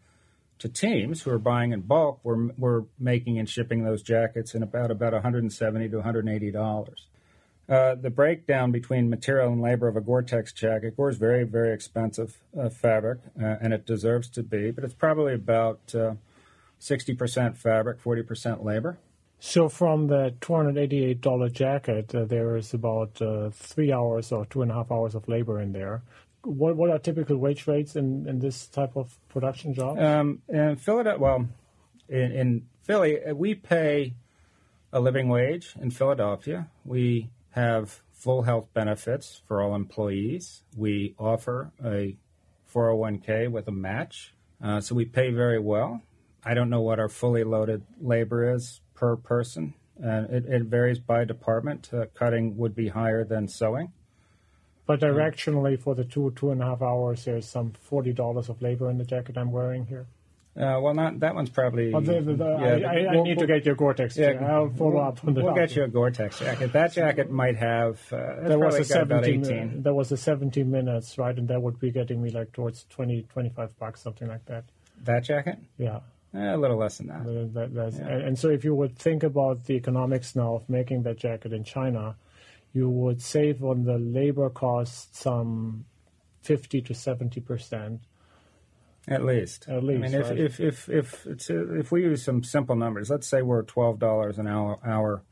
To 0.58 0.68
teams 0.68 1.22
who 1.22 1.30
are 1.32 1.38
buying 1.38 1.72
in 1.72 1.80
bulk, 1.80 2.20
we're, 2.22 2.50
we're 2.56 2.84
making 2.98 3.38
and 3.38 3.48
shipping 3.48 3.82
those 3.82 4.02
jackets 4.02 4.54
in 4.54 4.62
about 4.62 4.90
about 4.90 5.12
one 5.12 5.22
hundred 5.22 5.42
and 5.42 5.52
seventy 5.52 5.88
to 5.88 5.96
one 5.96 6.04
hundred 6.04 6.26
and 6.26 6.36
eighty 6.36 6.52
dollars. 6.52 7.06
Uh, 7.68 7.94
the 7.94 8.10
breakdown 8.10 8.70
between 8.70 9.08
material 9.08 9.50
and 9.52 9.62
labor 9.62 9.88
of 9.88 9.96
a 9.96 10.00
Gore-Tex 10.00 10.52
jacket. 10.52 10.96
Gore 10.96 11.10
is 11.10 11.16
very, 11.16 11.44
very 11.44 11.72
expensive 11.72 12.36
uh, 12.60 12.68
fabric, 12.68 13.20
uh, 13.40 13.56
and 13.62 13.72
it 13.72 13.86
deserves 13.86 14.28
to 14.30 14.42
be, 14.42 14.72
but 14.72 14.84
it's 14.84 14.94
probably 14.94 15.32
about 15.32 15.80
uh, 15.94 16.14
60% 16.82 17.56
fabric, 17.56 18.02
40% 18.02 18.64
labor. 18.64 18.98
So 19.38 19.68
from 19.68 20.08
the 20.08 20.34
$288 20.40 21.52
jacket, 21.52 22.14
uh, 22.14 22.24
there 22.24 22.56
is 22.56 22.74
about 22.74 23.20
uh, 23.22 23.50
three 23.50 23.92
hours 23.92 24.30
or 24.32 24.46
two 24.46 24.62
and 24.62 24.70
a 24.70 24.74
half 24.74 24.90
hours 24.90 25.14
of 25.14 25.28
labor 25.28 25.60
in 25.60 25.72
there. 25.72 26.02
What, 26.42 26.76
what 26.76 26.90
are 26.90 26.98
typical 26.98 27.36
wage 27.36 27.66
rates 27.66 27.96
in, 27.96 28.28
in 28.28 28.40
this 28.40 28.66
type 28.66 28.96
of 28.96 29.16
production 29.28 29.74
job? 29.74 29.98
Um, 29.98 30.42
in 30.48 30.76
Philadelphia, 30.76 31.20
well, 31.20 31.48
in, 32.08 32.32
in 32.32 32.66
Philly, 32.82 33.22
uh, 33.22 33.34
we 33.34 33.54
pay 33.54 34.14
a 34.92 35.00
living 35.00 35.28
wage 35.28 35.74
in 35.80 35.90
Philadelphia. 35.90 36.68
We 36.84 37.30
have 37.50 38.02
full 38.12 38.42
health 38.42 38.68
benefits 38.74 39.42
for 39.46 39.60
all 39.60 39.74
employees. 39.74 40.62
We 40.76 41.14
offer 41.18 41.72
a 41.84 42.16
401k 42.72 43.50
with 43.50 43.68
a 43.68 43.72
match. 43.72 44.34
Uh, 44.62 44.80
so 44.80 44.94
we 44.94 45.04
pay 45.04 45.30
very 45.30 45.58
well. 45.58 46.02
I 46.44 46.54
don't 46.54 46.70
know 46.70 46.80
what 46.80 46.98
our 46.98 47.08
fully 47.08 47.44
loaded 47.44 47.82
labor 48.00 48.54
is 48.54 48.80
per 48.94 49.16
person. 49.16 49.74
And 49.96 50.30
it, 50.30 50.46
it 50.46 50.62
varies 50.64 50.98
by 50.98 51.24
department. 51.24 51.90
Uh, 51.92 52.06
cutting 52.14 52.56
would 52.56 52.74
be 52.74 52.88
higher 52.88 53.24
than 53.24 53.46
sewing. 53.46 53.92
But 54.86 55.00
directionally, 55.00 55.78
for 55.80 55.94
the 55.94 56.04
two 56.04 56.32
two 56.34 56.50
and 56.50 56.60
a 56.60 56.66
half 56.66 56.82
hours, 56.82 57.24
there's 57.24 57.48
some 57.48 57.72
forty 57.80 58.12
dollars 58.12 58.48
of 58.48 58.60
labor 58.60 58.90
in 58.90 58.98
the 58.98 59.04
jacket 59.04 59.38
I'm 59.38 59.52
wearing 59.52 59.86
here. 59.86 60.06
Uh, 60.54 60.78
well, 60.82 60.92
not 60.92 61.18
that 61.20 61.34
one's 61.34 61.48
probably. 61.48 61.90
the, 61.92 62.00
the, 62.00 62.34
the, 62.34 62.44
yeah, 62.44 62.86
I, 62.86 63.10
I, 63.10 63.14
we'll, 63.14 63.24
need 63.24 63.38
we'll, 63.38 63.46
to 63.46 63.54
get 63.54 63.64
your 63.64 63.74
Gore-Tex. 63.74 64.18
Yeah, 64.18 64.32
I'll 64.46 64.68
follow 64.68 64.96
we'll, 64.96 65.02
up 65.02 65.24
on 65.24 65.32
the. 65.32 65.42
We'll 65.42 65.54
get 65.54 65.74
you 65.74 65.84
a 65.84 65.88
Gore-Tex 65.88 66.40
jacket. 66.40 66.72
That 66.74 66.92
jacket 66.92 67.30
might 67.30 67.56
have. 67.56 68.00
Uh, 68.12 68.48
there 68.48 68.58
was 68.58 68.74
a 68.74 68.84
17. 68.84 69.78
Uh, 69.78 69.82
there 69.82 69.94
was 69.94 70.12
a 70.12 70.16
17 70.16 70.70
minutes, 70.70 71.16
right, 71.16 71.34
and 71.34 71.48
that 71.48 71.62
would 71.62 71.78
be 71.78 71.90
getting 71.90 72.20
me 72.20 72.30
like 72.30 72.52
towards 72.52 72.84
20, 72.90 73.22
25 73.32 73.78
bucks, 73.78 74.02
something 74.02 74.28
like 74.28 74.44
that. 74.44 74.64
That 75.04 75.24
jacket? 75.24 75.58
Yeah. 75.78 76.00
Eh, 76.34 76.54
a 76.54 76.56
little 76.56 76.78
less 76.78 76.98
than 76.98 77.08
that. 77.08 77.24
that, 77.24 77.74
that 77.74 77.92
yeah. 77.92 78.08
and, 78.08 78.22
and, 78.22 78.38
so, 78.38 78.48
if 78.48 78.64
you 78.64 78.74
would 78.74 78.96
think 78.96 79.22
about 79.22 79.64
the 79.64 79.74
economics 79.74 80.34
now 80.34 80.54
of 80.54 80.68
making 80.68 81.02
that 81.02 81.18
jacket 81.18 81.52
in 81.52 81.62
China, 81.62 82.16
you 82.72 82.88
would 82.88 83.20
save 83.20 83.62
on 83.62 83.84
the 83.84 83.98
labor 83.98 84.48
cost 84.48 85.14
some 85.14 85.84
fifty 86.40 86.80
to 86.80 86.94
seventy 86.94 87.40
percent. 87.40 88.00
At 89.06 89.24
least. 89.24 89.68
At 89.68 89.82
least. 89.84 90.04
I 90.04 90.08
mean, 90.08 90.22
right? 90.22 90.38
if 90.38 90.58
if 90.58 90.88
if 90.88 91.26
if, 91.26 91.50
if 91.50 91.92
we 91.92 92.02
use 92.02 92.24
some 92.24 92.42
simple 92.42 92.76
numbers, 92.76 93.10
let's 93.10 93.28
say 93.28 93.42
we're 93.42 93.62
twelve 93.62 93.98
dollars 93.98 94.38
an 94.38 94.46
hour, 94.46 94.78
hour 94.86 95.22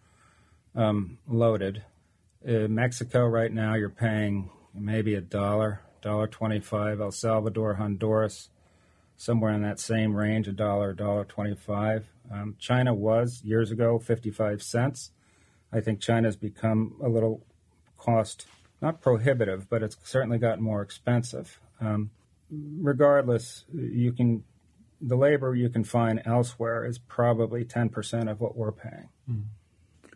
um, 0.75 1.19
loaded. 1.27 1.83
In 2.43 2.75
Mexico 2.75 3.27
right 3.27 3.53
now, 3.53 3.75
you're 3.75 3.91
paying 3.91 4.51
maybe 4.75 5.15
a 5.15 5.21
dollar, 5.23 5.81
dollar 6.03 6.27
twenty-five. 6.27 7.01
El 7.01 7.11
Salvador, 7.11 7.75
Honduras 7.75 8.51
somewhere 9.21 9.53
in 9.53 9.61
that 9.61 9.79
same 9.79 10.17
range, 10.17 10.49
a 10.49 10.53
dollar, 10.53 10.95
dollar 10.95 11.25
twenty-five. 11.27 12.07
Um, 12.33 12.57
China 12.59 12.95
was 12.95 13.43
years 13.45 13.71
ago 13.71 13.99
fifty-five 13.99 14.63
cents. 14.63 15.13
I 15.71 15.81
think 15.81 16.01
China's 16.01 16.37
become 16.37 16.97
a 17.03 17.09
little 17.09 17.37
cost 17.99 18.47
not 18.81 19.03
prohibitive, 19.03 19.69
but 19.69 19.83
it's 19.83 19.99
certainly 20.05 20.39
gotten 20.39 20.65
more 20.65 20.81
expensive. 20.81 21.61
Um, 21.83 22.11
regardless, 22.51 23.65
you 23.75 24.13
can 24.13 24.43
the 25.03 25.17
labor 25.17 25.55
you 25.55 25.69
can 25.69 25.85
find 25.85 26.23
elsewhere 26.25 26.87
is 26.87 26.99
probably 26.99 27.63
ten 27.65 27.91
percent 27.91 28.31
of 28.31 28.41
what 28.41 28.57
we're 28.57 28.73
paying. 28.73 29.09
Mm. 29.31 29.45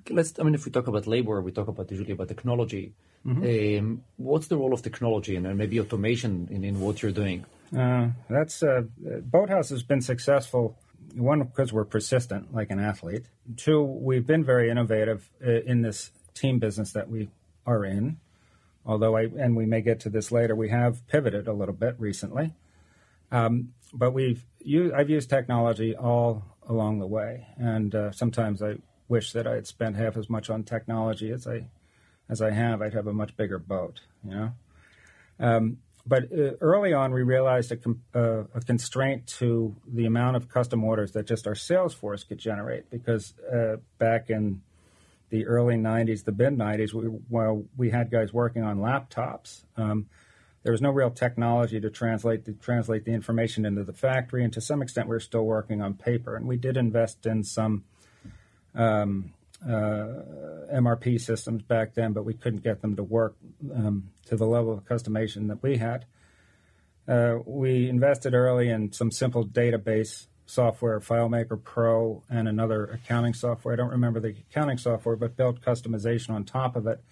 Let's. 0.08 0.32
I 0.40 0.42
mean, 0.44 0.54
if 0.54 0.64
we 0.64 0.72
talk 0.72 0.86
about 0.86 1.06
labor, 1.06 1.42
we 1.42 1.52
talk 1.52 1.68
about 1.68 1.90
usually 1.90 2.12
about 2.12 2.28
technology. 2.28 2.94
Mm-hmm. 3.26 3.78
Um, 3.78 4.02
what's 4.16 4.48
the 4.48 4.56
role 4.56 4.74
of 4.74 4.82
technology 4.82 5.36
and 5.36 5.44
maybe 5.56 5.80
automation 5.80 6.48
in, 6.50 6.64
in 6.64 6.80
what 6.80 7.02
you're 7.02 7.18
doing? 7.22 7.44
Uh, 7.76 8.08
that's 8.30 8.62
uh, 8.62 8.82
Boathouse 9.22 9.70
has 9.70 9.82
been 9.82 10.00
successful. 10.00 10.78
One, 11.14 11.42
because 11.42 11.72
we're 11.72 11.84
persistent, 11.84 12.52
like 12.54 12.70
an 12.70 12.80
athlete. 12.80 13.26
Two, 13.56 13.82
we've 13.82 14.26
been 14.26 14.44
very 14.44 14.70
innovative 14.70 15.30
uh, 15.44 15.50
in 15.50 15.82
this 15.82 16.10
team 16.34 16.58
business 16.58 16.92
that 16.92 17.08
we 17.08 17.30
are 17.66 17.84
in. 17.84 18.18
although 18.86 19.16
I, 19.16 19.22
and 19.38 19.56
we 19.56 19.66
may 19.66 19.80
get 19.80 20.00
to 20.00 20.10
this 20.10 20.30
later, 20.30 20.54
we 20.54 20.68
have 20.70 21.06
pivoted 21.08 21.48
a 21.48 21.52
little 21.52 21.74
bit 21.74 21.96
recently. 21.98 22.54
Um, 23.32 23.72
but 23.92 24.12
we've 24.12 24.44
used, 24.60 24.94
I've 24.94 25.10
used 25.10 25.30
technology 25.30 25.96
all 25.96 26.44
along 26.68 26.98
the 26.98 27.06
way, 27.06 27.46
and 27.56 27.94
uh, 27.94 28.10
sometimes 28.12 28.62
I 28.62 28.76
wish 29.08 29.32
that 29.32 29.46
I 29.46 29.54
had 29.54 29.66
spent 29.66 29.96
half 29.96 30.16
as 30.16 30.28
much 30.30 30.50
on 30.50 30.64
technology 30.64 31.30
as 31.30 31.46
I 31.46 31.66
as 32.28 32.40
I 32.40 32.52
have. 32.52 32.80
I'd 32.80 32.94
have 32.94 33.06
a 33.06 33.12
much 33.12 33.36
bigger 33.36 33.58
boat, 33.58 34.00
you 34.24 34.30
know. 34.30 34.52
Um, 35.38 35.78
but 36.06 36.24
uh, 36.24 36.52
early 36.60 36.92
on, 36.92 37.12
we 37.12 37.22
realized 37.22 37.72
a, 37.72 37.78
uh, 38.14 38.44
a, 38.54 38.60
constraint 38.60 39.26
to 39.38 39.74
the 39.86 40.04
amount 40.04 40.36
of 40.36 40.48
custom 40.48 40.84
orders 40.84 41.12
that 41.12 41.26
just 41.26 41.46
our 41.46 41.54
sales 41.54 41.94
force 41.94 42.24
could 42.24 42.38
generate 42.38 42.90
because 42.90 43.34
uh, 43.50 43.76
back 43.98 44.28
in 44.28 44.60
the 45.30 45.46
early 45.46 45.76
90s, 45.76 46.24
the 46.24 46.32
mid 46.32 46.58
90s, 46.58 46.92
we, 46.92 47.06
while 47.06 47.64
we 47.76 47.90
had 47.90 48.10
guys 48.10 48.32
working 48.32 48.62
on 48.62 48.78
laptops, 48.78 49.64
um, 49.76 50.06
there 50.62 50.72
was 50.72 50.82
no 50.82 50.90
real 50.90 51.10
technology 51.10 51.80
to 51.80 51.90
translate 51.90 52.44
to 52.44 52.52
translate 52.52 53.04
the 53.04 53.12
information 53.12 53.64
into 53.64 53.84
the 53.84 53.92
factory, 53.92 54.44
and 54.44 54.52
to 54.52 54.60
some 54.60 54.82
extent, 54.82 55.08
we 55.08 55.16
are 55.16 55.20
still 55.20 55.44
working 55.44 55.82
on 55.82 55.94
paper. 55.94 56.36
And 56.36 56.46
we 56.46 56.56
did 56.56 56.76
invest 56.76 57.26
in 57.26 57.44
some 57.44 57.84
um, 58.74 59.34
MRP 59.66 61.20
systems 61.20 61.62
back 61.62 61.94
then, 61.94 62.12
but 62.12 62.24
we 62.24 62.34
couldn't 62.34 62.62
get 62.62 62.82
them 62.82 62.96
to 62.96 63.02
work 63.02 63.36
um, 63.74 64.10
to 64.26 64.36
the 64.36 64.46
level 64.46 64.72
of 64.72 64.84
customization 64.84 65.48
that 65.48 65.62
we 65.62 65.78
had. 65.78 66.06
Uh, 67.06 67.38
we 67.44 67.88
invested 67.88 68.34
early 68.34 68.70
in 68.70 68.92
some 68.92 69.10
simple 69.10 69.46
database 69.46 70.26
software, 70.46 71.00
FileMaker 71.00 71.62
Pro, 71.62 72.22
and 72.30 72.48
another 72.48 72.84
accounting 72.84 73.34
software. 73.34 73.74
I 73.74 73.76
don't 73.76 73.90
remember 73.90 74.20
the 74.20 74.34
accounting 74.50 74.78
software, 74.78 75.16
but 75.16 75.36
built 75.36 75.60
customization 75.60 76.30
on 76.30 76.44
top 76.44 76.76
of 76.76 76.86
it, 76.86 77.02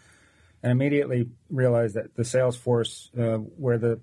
and 0.62 0.72
immediately 0.72 1.28
realized 1.50 1.94
that 1.94 2.14
the 2.14 2.24
sales 2.24 2.56
force, 2.56 3.10
uh, 3.18 3.36
where 3.36 3.78
the, 3.78 4.00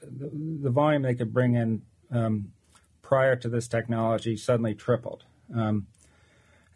the, 0.00 0.30
the 0.62 0.70
volume 0.70 1.02
they 1.02 1.14
could 1.14 1.32
bring 1.32 1.54
in 1.54 1.82
um, 2.10 2.52
prior 3.02 3.36
to 3.36 3.48
this 3.48 3.68
technology, 3.68 4.36
suddenly 4.36 4.74
tripled. 4.74 5.24
Um, 5.54 5.86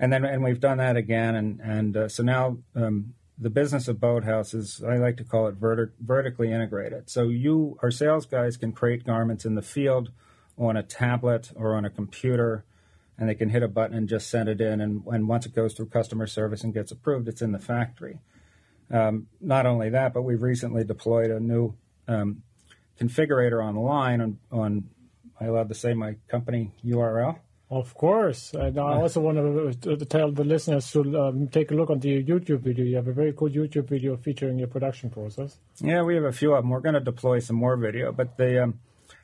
and 0.00 0.12
then 0.12 0.24
and 0.24 0.42
we've 0.42 0.58
done 0.58 0.78
that 0.78 0.96
again, 0.96 1.36
and 1.36 1.60
and 1.60 1.96
uh, 1.96 2.08
so 2.08 2.24
now 2.24 2.58
um, 2.74 3.14
the 3.38 3.50
business 3.50 3.86
of 3.86 4.00
Boathouse 4.00 4.52
is 4.54 4.82
I 4.82 4.96
like 4.96 5.16
to 5.18 5.24
call 5.24 5.46
it 5.46 5.60
vertic- 5.60 5.92
vertically 6.00 6.52
integrated. 6.52 7.08
So 7.08 7.24
you, 7.24 7.78
our 7.82 7.92
sales 7.92 8.26
guys, 8.26 8.56
can 8.56 8.72
create 8.72 9.04
garments 9.04 9.44
in 9.44 9.54
the 9.54 9.62
field, 9.62 10.10
on 10.58 10.76
a 10.76 10.82
tablet 10.82 11.50
or 11.54 11.74
on 11.74 11.84
a 11.84 11.90
computer, 11.90 12.64
and 13.18 13.28
they 13.28 13.34
can 13.34 13.50
hit 13.50 13.62
a 13.62 13.68
button 13.68 13.96
and 13.96 14.08
just 14.08 14.28
send 14.28 14.48
it 14.48 14.60
in. 14.60 14.80
And, 14.80 15.02
and 15.06 15.28
once 15.28 15.46
it 15.46 15.54
goes 15.54 15.74
through 15.74 15.86
customer 15.86 16.26
service 16.26 16.62
and 16.62 16.74
gets 16.74 16.92
approved, 16.92 17.28
it's 17.28 17.42
in 17.42 17.52
the 17.52 17.58
factory. 17.58 18.18
Um, 18.90 19.28
not 19.40 19.66
only 19.66 19.90
that, 19.90 20.12
but 20.12 20.22
we've 20.22 20.42
recently 20.42 20.84
deployed 20.84 21.30
a 21.30 21.40
new 21.40 21.74
um, 22.08 22.42
configurator 23.00 23.64
online 23.64 24.20
on, 24.20 24.38
on. 24.50 24.90
I 25.40 25.46
allowed 25.46 25.70
to 25.70 25.74
say 25.74 25.94
my 25.94 26.16
company 26.28 26.72
URL? 26.84 27.38
Of 27.70 27.94
course. 27.94 28.52
And 28.52 28.78
I 28.78 28.94
also 28.96 29.20
want 29.20 29.82
to 29.82 29.96
tell 30.06 30.32
the 30.32 30.42
listeners 30.42 30.90
to 30.90 31.00
um, 31.20 31.46
take 31.48 31.70
a 31.70 31.74
look 31.74 31.88
on 31.88 32.00
the 32.00 32.24
YouTube 32.24 32.60
video. 32.60 32.84
You 32.84 32.96
have 32.96 33.06
a 33.06 33.12
very 33.12 33.32
cool 33.32 33.48
YouTube 33.48 33.88
video 33.88 34.16
featuring 34.16 34.58
your 34.58 34.66
production 34.66 35.08
process. 35.08 35.56
Yeah, 35.78 36.02
we 36.02 36.16
have 36.16 36.24
a 36.24 36.32
few 36.32 36.52
of 36.54 36.64
them. 36.64 36.70
We're 36.70 36.80
going 36.80 36.94
to 36.94 37.00
deploy 37.00 37.38
some 37.38 37.54
more 37.54 37.76
video, 37.76 38.10
but 38.10 38.36
the 38.36 38.64
um, 38.64 38.80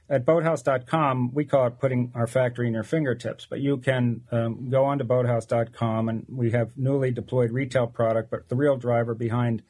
at 0.08 0.24
boathouse.com, 0.24 1.34
we 1.34 1.44
call 1.44 1.66
it 1.66 1.80
putting 1.80 2.12
our 2.14 2.28
factory 2.28 2.68
in 2.68 2.74
your 2.74 2.84
fingertips. 2.84 3.46
But 3.50 3.60
you 3.60 3.78
can 3.78 4.22
um, 4.30 4.70
go 4.70 4.84
on 4.84 4.98
to 4.98 5.04
boathouse.com, 5.04 6.08
and 6.08 6.26
we 6.28 6.52
have 6.52 6.70
newly 6.76 7.10
deployed 7.10 7.50
retail 7.50 7.88
product. 7.88 8.30
But 8.30 8.48
the 8.48 8.54
real 8.54 8.76
driver 8.76 9.14
behind 9.14 9.62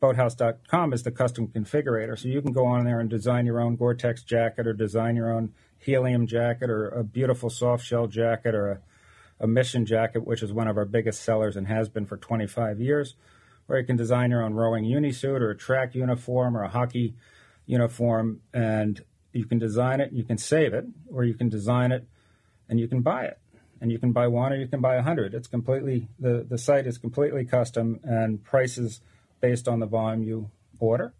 boathouse.com 0.00 0.92
is 0.92 1.04
the 1.04 1.12
custom 1.12 1.46
configurator. 1.48 2.18
So 2.18 2.26
you 2.26 2.42
can 2.42 2.52
go 2.52 2.66
on 2.66 2.84
there 2.84 2.98
and 2.98 3.08
design 3.08 3.46
your 3.46 3.60
own 3.60 3.76
Gore-Tex 3.76 4.24
jacket 4.24 4.66
or 4.66 4.72
design 4.72 5.14
your 5.14 5.32
own 5.32 5.52
helium 5.78 6.26
jacket 6.26 6.70
or 6.70 6.88
a 6.88 7.04
beautiful 7.04 7.50
soft 7.50 7.84
shell 7.84 8.06
jacket 8.06 8.54
or 8.54 8.70
a, 8.70 8.80
a 9.40 9.46
mission 9.46 9.86
jacket, 9.86 10.26
which 10.26 10.42
is 10.42 10.52
one 10.52 10.68
of 10.68 10.76
our 10.76 10.84
biggest 10.84 11.22
sellers 11.22 11.56
and 11.56 11.68
has 11.68 11.88
been 11.88 12.06
for 12.06 12.16
25 12.16 12.80
years, 12.80 13.14
where 13.66 13.78
you 13.78 13.86
can 13.86 13.96
design 13.96 14.30
your 14.30 14.42
own 14.42 14.54
rowing 14.54 14.84
unisuit 14.84 15.42
or 15.42 15.50
a 15.50 15.56
track 15.56 15.94
uniform 15.94 16.56
or 16.56 16.62
a 16.62 16.68
hockey 16.68 17.14
uniform. 17.66 18.40
And 18.52 19.02
you 19.32 19.44
can 19.44 19.58
design 19.58 20.00
it, 20.00 20.12
you 20.12 20.24
can 20.24 20.38
save 20.38 20.74
it, 20.74 20.86
or 21.12 21.24
you 21.24 21.34
can 21.34 21.48
design 21.48 21.92
it 21.92 22.06
and 22.68 22.80
you 22.80 22.88
can 22.88 23.02
buy 23.02 23.24
it. 23.24 23.38
And 23.80 23.92
you 23.92 23.98
can 24.00 24.10
buy 24.10 24.26
one 24.26 24.52
or 24.52 24.56
you 24.56 24.66
can 24.66 24.80
buy 24.80 24.96
a 24.96 25.02
hundred. 25.02 25.34
It's 25.34 25.46
completely 25.46 26.08
the, 26.18 26.44
the 26.48 26.58
site 26.58 26.86
is 26.86 26.98
completely 26.98 27.44
custom 27.44 28.00
and 28.02 28.42
prices 28.42 29.00
based 29.40 29.68
on 29.68 29.78
the 29.78 29.86
volume 29.86 30.24
you 30.24 30.50
order 30.80 31.14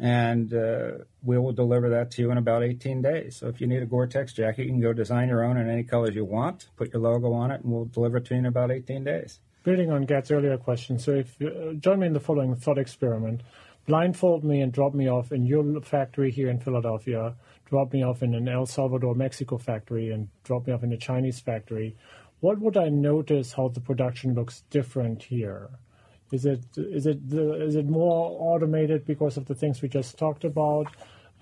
and 0.00 0.54
uh, 0.54 0.92
we 1.22 1.38
will 1.38 1.52
deliver 1.52 1.90
that 1.90 2.10
to 2.12 2.22
you 2.22 2.30
in 2.30 2.38
about 2.38 2.62
18 2.62 3.02
days. 3.02 3.36
So 3.36 3.48
if 3.48 3.60
you 3.60 3.66
need 3.66 3.82
a 3.82 3.86
Gore-Tex 3.86 4.32
jacket, 4.32 4.64
you 4.64 4.70
can 4.70 4.80
go 4.80 4.94
design 4.94 5.28
your 5.28 5.44
own 5.44 5.58
in 5.58 5.68
any 5.68 5.84
colors 5.84 6.14
you 6.14 6.24
want, 6.24 6.68
put 6.76 6.92
your 6.94 7.02
logo 7.02 7.32
on 7.32 7.50
it, 7.50 7.62
and 7.62 7.70
we'll 7.70 7.84
deliver 7.84 8.16
it 8.16 8.24
to 8.26 8.34
you 8.34 8.38
in 8.38 8.46
about 8.46 8.70
18 8.70 9.04
days. 9.04 9.40
Building 9.62 9.90
on 9.90 10.06
Gad's 10.06 10.30
earlier 10.30 10.56
question, 10.56 10.98
so 10.98 11.12
if 11.12 11.36
uh, 11.42 11.74
join 11.74 12.00
me 12.00 12.06
in 12.06 12.14
the 12.14 12.20
following 12.20 12.56
thought 12.56 12.78
experiment: 12.78 13.42
blindfold 13.86 14.42
me 14.42 14.62
and 14.62 14.72
drop 14.72 14.94
me 14.94 15.06
off 15.06 15.32
in 15.32 15.44
your 15.44 15.82
factory 15.82 16.30
here 16.30 16.48
in 16.48 16.58
Philadelphia, 16.58 17.34
drop 17.66 17.92
me 17.92 18.02
off 18.02 18.22
in 18.22 18.34
an 18.34 18.48
El 18.48 18.64
Salvador, 18.64 19.14
Mexico 19.14 19.58
factory, 19.58 20.12
and 20.12 20.28
drop 20.44 20.66
me 20.66 20.72
off 20.72 20.82
in 20.82 20.94
a 20.94 20.96
Chinese 20.96 21.40
factory. 21.40 21.94
What 22.40 22.58
would 22.58 22.78
I 22.78 22.88
notice 22.88 23.52
how 23.52 23.68
the 23.68 23.82
production 23.82 24.34
looks 24.34 24.62
different 24.70 25.24
here? 25.24 25.68
Is 26.32 26.46
it 26.46 26.62
is 26.76 27.06
it 27.06 27.18
is 27.32 27.74
it 27.74 27.86
more 27.86 28.36
automated 28.38 29.04
because 29.06 29.36
of 29.36 29.46
the 29.46 29.54
things 29.54 29.82
we 29.82 29.88
just 29.88 30.16
talked 30.16 30.44
about? 30.44 30.86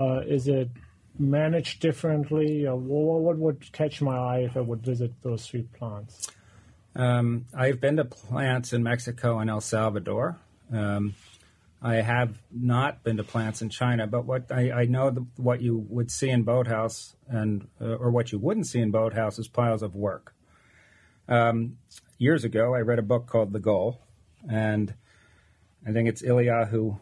Uh, 0.01 0.21
is 0.21 0.49
it 0.49 0.71
managed 1.19 1.81
differently? 1.81 2.67
Uh, 2.67 2.75
what 2.75 3.37
would 3.37 3.73
catch 3.73 4.01
my 4.01 4.17
eye 4.17 4.39
if 4.41 4.57
I 4.57 4.61
would 4.61 4.83
visit 4.83 5.13
those 5.23 5.47
three 5.47 5.63
plants? 5.63 6.29
Um, 6.95 7.47
I've 7.55 7.81
been 7.81 7.97
to 7.97 8.05
plants 8.05 8.73
in 8.73 8.83
Mexico 8.83 9.39
and 9.39 9.51
El 9.51 9.61
Salvador. 9.61 10.39
Um, 10.73 11.15
I 11.81 11.97
have 11.97 12.39
not 12.51 13.05
been 13.05 13.19
to 13.19 13.25
plants 13.25 13.63
in 13.63 13.69
China, 13.69 14.07
but 14.07 14.25
what 14.25 14.51
I, 14.51 14.73
I 14.73 14.85
know 14.87 15.11
the, 15.11 15.27
what 15.37 15.61
you 15.61 15.87
would 15.89 16.11
see 16.11 16.29
in 16.29 16.43
Boathouse 16.43 17.15
and 17.29 17.69
uh, 17.81 17.95
or 17.95 18.11
what 18.11 18.33
you 18.33 18.39
wouldn't 18.39 18.67
see 18.67 18.81
in 18.81 18.91
Boathouse 18.91 19.39
is 19.39 19.49
piles 19.49 19.83
of 19.83 19.95
work. 19.95 20.35
Um, 21.29 21.77
years 22.17 22.43
ago, 22.43 22.75
I 22.75 22.81
read 22.81 22.99
a 22.99 23.03
book 23.03 23.27
called 23.27 23.53
The 23.53 23.61
Goal, 23.61 24.01
and 24.49 24.95
I 25.87 25.93
think 25.93 26.09
it's 26.09 26.23
Eliyahu. 26.23 26.99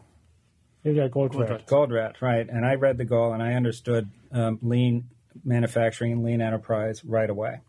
Ilya 0.83 1.09
Goldratt. 1.09 1.65
Goldratt, 1.67 2.21
right. 2.21 2.47
And 2.47 2.65
I 2.65 2.75
read 2.75 2.97
the 2.97 3.05
goal 3.05 3.33
and 3.33 3.43
I 3.43 3.53
understood 3.53 4.09
um, 4.31 4.59
lean 4.61 5.09
manufacturing 5.43 6.11
and 6.11 6.23
lean 6.23 6.41
enterprise 6.41 7.03
right 7.03 7.29
away. 7.29 7.59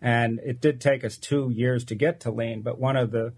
And 0.00 0.40
it 0.44 0.60
did 0.60 0.80
take 0.80 1.04
us 1.04 1.16
two 1.16 1.50
years 1.50 1.84
to 1.86 1.94
get 1.94 2.20
to 2.20 2.30
lean, 2.30 2.62
but 2.62 2.78
one 2.78 2.96
of 2.96 3.10
the 3.10 3.32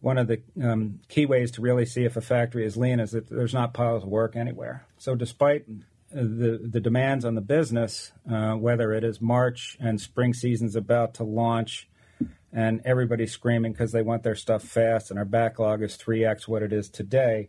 one 0.00 0.16
of 0.16 0.28
the 0.28 0.40
um, 0.62 1.00
key 1.08 1.26
ways 1.26 1.50
to 1.50 1.60
really 1.60 1.84
see 1.84 2.04
if 2.04 2.16
a 2.16 2.20
factory 2.20 2.64
is 2.64 2.76
lean 2.76 3.00
is 3.00 3.10
that 3.10 3.28
there's 3.28 3.52
not 3.52 3.74
piles 3.74 4.04
of 4.04 4.08
work 4.08 4.36
anywhere. 4.36 4.86
So 4.96 5.14
despite 5.14 5.66
the 6.10 6.60
the 6.62 6.80
demands 6.80 7.24
on 7.24 7.34
the 7.34 7.40
business, 7.40 8.12
uh, 8.30 8.54
whether 8.54 8.92
it 8.92 9.04
is 9.04 9.20
March 9.20 9.76
and 9.80 10.00
spring 10.00 10.32
season's 10.32 10.76
about 10.76 11.14
to 11.14 11.24
launch, 11.24 11.88
and 12.52 12.80
everybody's 12.84 13.32
screaming 13.32 13.72
because 13.72 13.92
they 13.92 14.02
want 14.02 14.22
their 14.22 14.34
stuff 14.34 14.62
fast, 14.62 15.10
and 15.10 15.18
our 15.18 15.24
backlog 15.24 15.82
is 15.82 15.96
3x 15.96 16.48
what 16.48 16.62
it 16.62 16.72
is 16.72 16.88
today. 16.88 17.48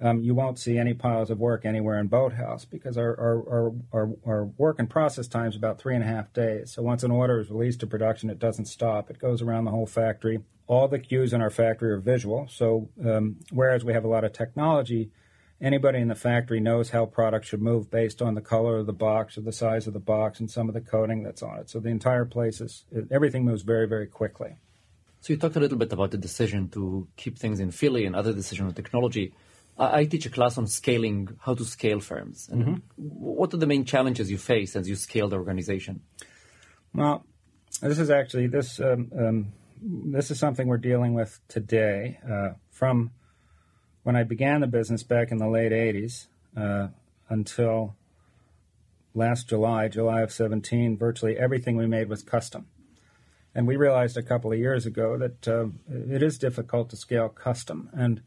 Um, 0.00 0.22
you 0.22 0.32
won't 0.32 0.60
see 0.60 0.78
any 0.78 0.94
piles 0.94 1.28
of 1.28 1.40
work 1.40 1.64
anywhere 1.64 1.98
in 1.98 2.06
Boathouse 2.06 2.64
because 2.64 2.96
our, 2.96 3.18
our, 3.18 3.72
our, 3.92 4.10
our, 4.24 4.44
work 4.44 4.78
and 4.78 4.88
process 4.88 5.26
time 5.26 5.48
is 5.48 5.56
about 5.56 5.80
three 5.80 5.96
and 5.96 6.04
a 6.04 6.06
half 6.06 6.32
days. 6.32 6.70
So 6.72 6.82
once 6.82 7.02
an 7.02 7.10
order 7.10 7.40
is 7.40 7.50
released 7.50 7.80
to 7.80 7.88
production, 7.88 8.30
it 8.30 8.38
doesn't 8.38 8.66
stop. 8.66 9.10
It 9.10 9.18
goes 9.18 9.42
around 9.42 9.64
the 9.64 9.72
whole 9.72 9.86
factory. 9.86 10.38
All 10.68 10.86
the 10.86 11.00
cues 11.00 11.32
in 11.32 11.42
our 11.42 11.50
factory 11.50 11.90
are 11.90 11.98
visual. 11.98 12.46
So 12.48 12.88
um, 13.04 13.38
whereas 13.50 13.84
we 13.84 13.92
have 13.92 14.04
a 14.04 14.08
lot 14.08 14.22
of 14.22 14.32
technology, 14.32 15.10
anybody 15.60 15.98
in 15.98 16.08
the 16.08 16.14
factory 16.14 16.60
knows 16.60 16.90
how 16.90 17.06
products 17.06 17.48
should 17.48 17.62
move 17.62 17.90
based 17.90 18.22
on 18.22 18.34
the 18.34 18.40
color 18.40 18.78
of 18.78 18.86
the 18.86 18.92
box 18.92 19.36
or 19.36 19.42
the 19.42 19.52
size 19.52 19.86
of 19.86 19.92
the 19.92 20.00
box 20.00 20.40
and 20.40 20.50
some 20.50 20.68
of 20.68 20.74
the 20.74 20.80
coating 20.80 21.22
that's 21.22 21.42
on 21.42 21.58
it. 21.58 21.70
So 21.70 21.80
the 21.80 21.88
entire 21.88 22.24
place 22.24 22.60
is 22.60 22.84
everything 23.10 23.44
moves 23.44 23.62
very 23.62 23.86
very 23.86 24.06
quickly. 24.06 24.56
So 25.20 25.32
you 25.32 25.38
talked 25.38 25.56
a 25.56 25.60
little 25.60 25.78
bit 25.78 25.92
about 25.92 26.12
the 26.12 26.18
decision 26.18 26.68
to 26.70 27.08
keep 27.16 27.38
things 27.38 27.58
in 27.58 27.70
Philly 27.72 28.04
and 28.04 28.14
other 28.14 28.32
decision 28.32 28.66
on 28.66 28.74
technology. 28.74 29.32
I, 29.76 30.00
I 30.00 30.04
teach 30.04 30.26
a 30.26 30.30
class 30.30 30.56
on 30.58 30.66
scaling, 30.66 31.36
how 31.40 31.54
to 31.54 31.64
scale 31.64 32.00
firms. 32.00 32.48
And 32.50 32.64
mm-hmm. 32.64 32.74
what 32.96 33.52
are 33.52 33.56
the 33.56 33.66
main 33.66 33.84
challenges 33.84 34.30
you 34.30 34.38
face 34.38 34.76
as 34.76 34.88
you 34.88 34.94
scale 34.94 35.28
the 35.28 35.36
organization? 35.36 36.02
Well, 36.94 37.24
this 37.82 37.98
is 37.98 38.10
actually 38.10 38.46
this 38.46 38.80
um, 38.80 39.10
um, 39.18 39.52
this 39.80 40.30
is 40.30 40.38
something 40.38 40.66
we're 40.66 40.78
dealing 40.78 41.14
with 41.14 41.40
today 41.48 42.18
uh, 42.28 42.50
from 42.70 43.10
when 44.08 44.16
I 44.16 44.22
began 44.22 44.62
the 44.62 44.66
business 44.66 45.02
back 45.02 45.30
in 45.30 45.36
the 45.36 45.50
late 45.50 45.70
80s 45.70 46.28
uh, 46.56 46.88
until 47.28 47.94
last 49.12 49.50
July, 49.50 49.88
July 49.88 50.22
of 50.22 50.32
17, 50.32 50.96
virtually 50.96 51.36
everything 51.36 51.76
we 51.76 51.86
made 51.86 52.08
was 52.08 52.22
custom. 52.22 52.68
And 53.54 53.66
we 53.66 53.76
realized 53.76 54.16
a 54.16 54.22
couple 54.22 54.50
of 54.50 54.58
years 54.58 54.86
ago 54.86 55.18
that 55.18 55.46
uh, 55.46 55.66
it 55.90 56.22
is 56.22 56.38
difficult 56.38 56.88
to 56.88 56.96
scale 56.96 57.28
custom. 57.28 57.90
And 57.92 58.22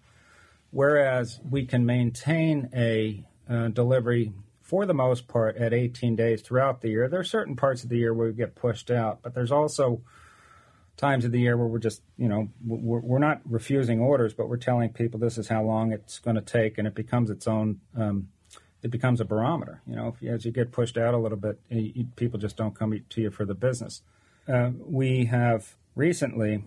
whereas 0.70 1.40
we 1.50 1.66
can 1.66 1.84
maintain 1.84 2.70
a 2.76 3.26
uh, 3.50 3.70
delivery 3.70 4.34
for 4.62 4.86
the 4.86 4.94
most 4.94 5.28
part 5.28 5.58
at 5.58 5.74
18 5.74 6.16
days 6.16 6.44
throughout 6.44 6.82
the 6.82 6.90
year. 6.90 7.10
There 7.10 7.22
are 7.22 7.24
certain 7.24 7.56
parts 7.56 7.82
of 7.82 7.90
the 7.90 7.98
year 7.98 8.14
where 8.14 8.28
we 8.28 8.34
get 8.34 8.54
pushed 8.54 8.92
out, 8.92 9.24
but 9.24 9.34
there's 9.34 9.52
also 9.52 10.04
times 10.98 11.26
of 11.26 11.32
the 11.32 11.40
year 11.40 11.58
where 11.58 11.68
we're 11.68 11.80
just, 11.80 12.02
you 12.18 12.28
know, 12.28 12.50
we're, 12.66 13.00
we're 13.00 13.20
not 13.20 13.42
refusing 13.46 14.00
orders, 14.00 14.34
but 14.34 14.48
we're 14.48 14.58
telling 14.58 14.90
people 14.90 15.20
this 15.20 15.38
is 15.38 15.48
how 15.48 15.64
long 15.64 15.92
it's 15.92 16.20
going 16.20 16.36
to 16.36 16.42
take, 16.42 16.78
and 16.78 16.88
it 16.88 16.96
becomes 16.96 17.30
its 17.30 17.48
own. 17.48 17.80
Um, 17.98 18.30
it 18.84 18.90
becomes 18.90 19.22
a 19.22 19.26
barometer. 19.26 19.82
You 19.86 19.96
know, 19.96 20.08
if, 20.08 20.28
as 20.28 20.46
you 20.46 20.52
get 20.52 20.72
pushed 20.72 20.98
out 20.98 21.14
a 21.14 21.18
little 21.18 21.38
bit, 21.38 21.60
you, 21.70 22.08
people 22.16 22.40
just 22.40 22.58
don't 22.58 22.76
come 22.76 23.00
to 23.10 23.22
you 23.22 23.30
for 23.30 23.46
the 23.46 23.54
business. 23.54 24.02
Uh, 24.48 24.72
we 24.80 25.26
have 25.26 25.76
recently 25.96 26.64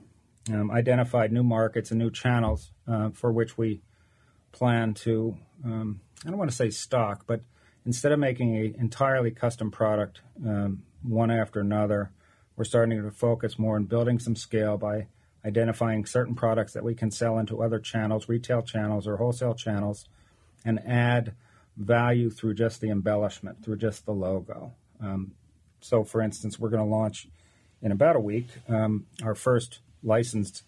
um, 0.52 0.70
identified 0.70 1.32
new 1.32 1.42
markets 1.42 1.90
and 1.90 1.98
new 1.98 2.10
channels 2.10 2.70
uh, 2.86 3.10
for 3.10 3.32
which 3.32 3.58
we 3.58 3.80
plan 4.52 4.94
to. 4.94 5.36
Um, 5.64 6.00
I 6.24 6.28
don't 6.28 6.38
want 6.38 6.50
to 6.50 6.56
say 6.56 6.70
stock, 6.70 7.24
but 7.26 7.40
instead 7.84 8.12
of 8.12 8.18
making 8.18 8.56
an 8.56 8.74
entirely 8.78 9.30
custom 9.30 9.70
product 9.70 10.20
um, 10.46 10.82
one 11.02 11.30
after 11.30 11.60
another, 11.60 12.12
we're 12.56 12.64
starting 12.64 13.02
to 13.02 13.10
focus 13.10 13.58
more 13.58 13.76
on 13.76 13.84
building 13.84 14.18
some 14.18 14.36
scale 14.36 14.76
by 14.76 15.06
identifying 15.44 16.06
certain 16.06 16.34
products 16.34 16.72
that 16.72 16.84
we 16.84 16.94
can 16.94 17.10
sell 17.10 17.38
into 17.38 17.62
other 17.62 17.78
channels, 17.78 18.28
retail 18.28 18.62
channels 18.62 19.06
or 19.06 19.16
wholesale 19.16 19.54
channels, 19.54 20.06
and 20.64 20.80
add 20.86 21.34
value 21.76 22.30
through 22.30 22.54
just 22.54 22.80
the 22.80 22.90
embellishment, 22.90 23.62
through 23.62 23.76
just 23.76 24.06
the 24.06 24.12
logo. 24.12 24.72
Um, 25.00 25.32
so, 25.80 26.04
for 26.04 26.22
instance, 26.22 26.58
we're 26.58 26.70
going 26.70 26.82
to 26.82 26.88
launch 26.88 27.28
in 27.82 27.92
about 27.92 28.16
a 28.16 28.20
week 28.20 28.48
um, 28.68 29.06
our 29.22 29.34
first 29.34 29.80
licensed 30.02 30.62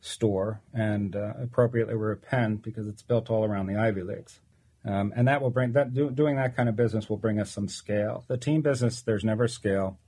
store, 0.00 0.60
and 0.72 1.16
uh, 1.16 1.32
appropriately 1.42 1.96
we're 1.96 2.12
a 2.12 2.16
Penn 2.16 2.56
because 2.56 2.86
it's 2.86 3.02
built 3.02 3.30
all 3.30 3.44
around 3.44 3.66
the 3.66 3.76
Ivy 3.76 4.02
Leagues. 4.02 4.38
Um, 4.84 5.12
and 5.14 5.28
that 5.28 5.40
will 5.40 5.50
bring 5.50 5.72
that 5.72 5.94
do, 5.94 6.10
doing 6.10 6.36
that 6.36 6.56
kind 6.56 6.68
of 6.68 6.76
business 6.76 7.08
will 7.08 7.16
bring 7.16 7.40
us 7.40 7.50
some 7.50 7.68
scale. 7.68 8.24
The 8.26 8.36
team 8.36 8.62
business, 8.62 9.00
there's 9.00 9.24
never 9.24 9.46
scale 9.46 9.98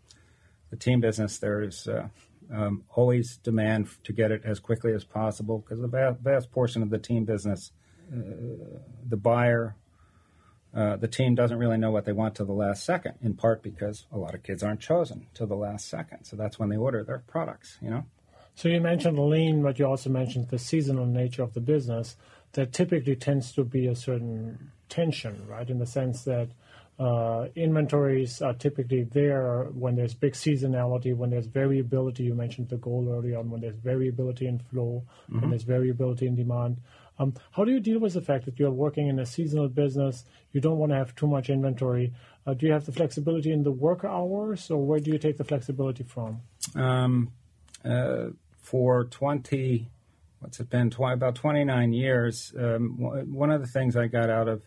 the 0.70 0.76
team 0.76 1.00
business, 1.00 1.38
there's 1.38 1.86
uh, 1.86 2.08
um, 2.52 2.84
always 2.90 3.36
demand 3.38 3.88
to 4.04 4.12
get 4.12 4.30
it 4.30 4.42
as 4.44 4.60
quickly 4.60 4.92
as 4.92 5.04
possible 5.04 5.58
because 5.58 5.80
the 5.80 5.88
vast, 5.88 6.20
vast, 6.20 6.50
portion 6.50 6.82
of 6.82 6.90
the 6.90 6.98
team 6.98 7.24
business, 7.24 7.72
uh, 8.12 8.18
the 9.08 9.16
buyer, 9.16 9.76
uh, 10.74 10.96
the 10.96 11.08
team 11.08 11.34
doesn't 11.34 11.58
really 11.58 11.78
know 11.78 11.90
what 11.90 12.04
they 12.04 12.12
want 12.12 12.34
to 12.36 12.44
the 12.44 12.52
last 12.52 12.84
second. 12.84 13.14
In 13.22 13.34
part 13.34 13.62
because 13.62 14.06
a 14.12 14.18
lot 14.18 14.34
of 14.34 14.42
kids 14.42 14.62
aren't 14.62 14.80
chosen 14.80 15.26
to 15.34 15.46
the 15.46 15.56
last 15.56 15.88
second, 15.88 16.24
so 16.24 16.36
that's 16.36 16.58
when 16.58 16.68
they 16.68 16.76
order 16.76 17.04
their 17.04 17.22
products. 17.26 17.78
You 17.80 17.90
know. 17.90 18.04
So 18.56 18.68
you 18.68 18.80
mentioned 18.80 19.18
lean, 19.18 19.62
but 19.62 19.78
you 19.78 19.86
also 19.86 20.10
mentioned 20.10 20.48
the 20.48 20.58
seasonal 20.58 21.06
nature 21.06 21.42
of 21.42 21.54
the 21.54 21.60
business. 21.60 22.16
That 22.52 22.72
typically 22.72 23.16
tends 23.16 23.52
to 23.52 23.64
be 23.64 23.88
a 23.88 23.96
certain 23.96 24.70
tension, 24.88 25.44
right? 25.48 25.68
In 25.68 25.78
the 25.78 25.86
sense 25.86 26.22
that 26.22 26.50
uh, 26.98 27.46
inventories 27.56 28.40
are 28.40 28.54
typically 28.54 29.02
there 29.02 29.64
when 29.72 29.96
there's 29.96 30.14
big 30.14 30.34
seasonality, 30.34 31.14
when 31.16 31.30
there's 31.30 31.46
variability. 31.46 32.24
You 32.24 32.34
mentioned 32.34 32.68
the 32.68 32.76
goal 32.76 33.08
earlier 33.10 33.38
on, 33.38 33.50
when 33.50 33.60
there's 33.60 33.76
variability 33.76 34.46
in 34.46 34.60
flow, 34.60 35.02
mm-hmm. 35.24 35.40
when 35.40 35.50
there's 35.50 35.64
variability 35.64 36.26
in 36.26 36.36
demand. 36.36 36.78
Um, 37.18 37.34
how 37.52 37.64
do 37.64 37.72
you 37.72 37.80
deal 37.80 37.98
with 37.98 38.14
the 38.14 38.20
fact 38.20 38.44
that 38.44 38.58
you're 38.58 38.70
working 38.70 39.08
in 39.08 39.18
a 39.18 39.26
seasonal 39.26 39.68
business? 39.68 40.24
You 40.52 40.60
don't 40.60 40.78
want 40.78 40.92
to 40.92 40.96
have 40.96 41.14
too 41.14 41.26
much 41.26 41.50
inventory. 41.50 42.12
Uh, 42.46 42.54
do 42.54 42.66
you 42.66 42.72
have 42.72 42.86
the 42.86 42.92
flexibility 42.92 43.52
in 43.52 43.62
the 43.62 43.72
work 43.72 44.04
hours, 44.04 44.70
or 44.70 44.84
where 44.84 45.00
do 45.00 45.10
you 45.10 45.18
take 45.18 45.36
the 45.36 45.44
flexibility 45.44 46.04
from? 46.04 46.42
Um, 46.76 47.32
uh, 47.84 48.26
for 48.58 49.04
20, 49.04 49.88
what's 50.40 50.60
it 50.60 50.70
been, 50.70 50.90
tw- 50.90 51.12
about 51.12 51.34
29 51.34 51.92
years, 51.92 52.52
um, 52.58 52.96
one 53.32 53.50
of 53.50 53.60
the 53.60 53.66
things 53.66 53.96
I 53.96 54.06
got 54.06 54.30
out 54.30 54.48
of 54.48 54.62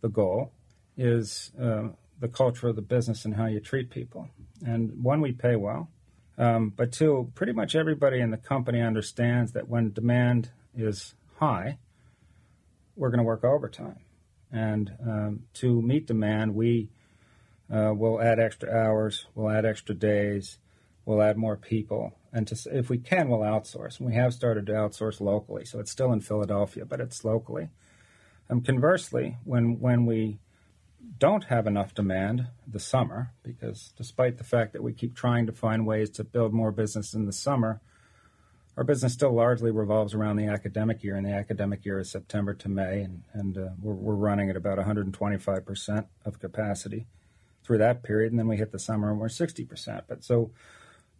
the 0.00 0.08
goal 0.08 0.52
is 0.96 1.52
uh, 1.60 1.88
the 2.20 2.28
culture 2.28 2.68
of 2.68 2.76
the 2.76 2.82
business 2.82 3.24
and 3.24 3.34
how 3.34 3.46
you 3.46 3.60
treat 3.60 3.90
people. 3.90 4.28
And 4.64 5.02
one, 5.02 5.20
we 5.20 5.32
pay 5.32 5.56
well. 5.56 5.90
Um, 6.38 6.72
but 6.74 6.92
two, 6.92 7.30
pretty 7.34 7.52
much 7.52 7.74
everybody 7.74 8.20
in 8.20 8.30
the 8.30 8.36
company 8.36 8.80
understands 8.80 9.52
that 9.52 9.68
when 9.68 9.92
demand 9.92 10.50
is 10.76 11.14
high, 11.38 11.78
we're 12.94 13.10
going 13.10 13.18
to 13.18 13.24
work 13.24 13.44
overtime. 13.44 13.98
And 14.52 14.92
um, 15.02 15.42
to 15.54 15.82
meet 15.82 16.06
demand, 16.06 16.54
we 16.54 16.88
uh, 17.72 17.92
will 17.94 18.20
add 18.20 18.38
extra 18.38 18.70
hours, 18.70 19.26
we'll 19.34 19.50
add 19.50 19.64
extra 19.64 19.94
days, 19.94 20.58
we'll 21.04 21.22
add 21.22 21.36
more 21.36 21.56
people. 21.56 22.12
And 22.32 22.46
to, 22.48 22.56
if 22.72 22.90
we 22.90 22.98
can, 22.98 23.28
we'll 23.28 23.40
outsource. 23.40 23.98
And 23.98 24.08
we 24.08 24.14
have 24.14 24.34
started 24.34 24.66
to 24.66 24.72
outsource 24.72 25.20
locally. 25.20 25.64
So 25.64 25.80
it's 25.80 25.90
still 25.90 26.12
in 26.12 26.20
Philadelphia, 26.20 26.84
but 26.84 27.00
it's 27.00 27.24
locally. 27.24 27.70
Um, 28.48 28.60
conversely, 28.60 29.38
when, 29.44 29.80
when 29.80 30.06
we 30.06 30.38
don't 31.18 31.44
have 31.44 31.66
enough 31.66 31.94
demand 31.94 32.48
the 32.66 32.80
summer 32.80 33.32
because 33.42 33.92
despite 33.96 34.38
the 34.38 34.44
fact 34.44 34.72
that 34.72 34.82
we 34.82 34.92
keep 34.92 35.14
trying 35.14 35.46
to 35.46 35.52
find 35.52 35.86
ways 35.86 36.10
to 36.10 36.24
build 36.24 36.52
more 36.52 36.72
business 36.72 37.14
in 37.14 37.26
the 37.26 37.32
summer, 37.32 37.80
our 38.76 38.84
business 38.84 39.14
still 39.14 39.32
largely 39.32 39.70
revolves 39.70 40.12
around 40.12 40.36
the 40.36 40.46
academic 40.46 41.02
year, 41.02 41.16
and 41.16 41.24
the 41.24 41.32
academic 41.32 41.84
year 41.86 41.98
is 41.98 42.10
September 42.10 42.52
to 42.52 42.68
May, 42.68 43.00
and, 43.00 43.22
and 43.32 43.56
uh, 43.56 43.70
we're, 43.80 43.94
we're 43.94 44.14
running 44.14 44.50
at 44.50 44.56
about 44.56 44.78
125% 44.78 46.06
of 46.26 46.38
capacity 46.38 47.06
through 47.64 47.78
that 47.78 48.02
period, 48.02 48.32
and 48.32 48.38
then 48.38 48.48
we 48.48 48.58
hit 48.58 48.72
the 48.72 48.78
summer 48.78 49.10
and 49.10 49.18
we're 49.18 49.28
60%. 49.28 50.02
But 50.06 50.22
so 50.22 50.50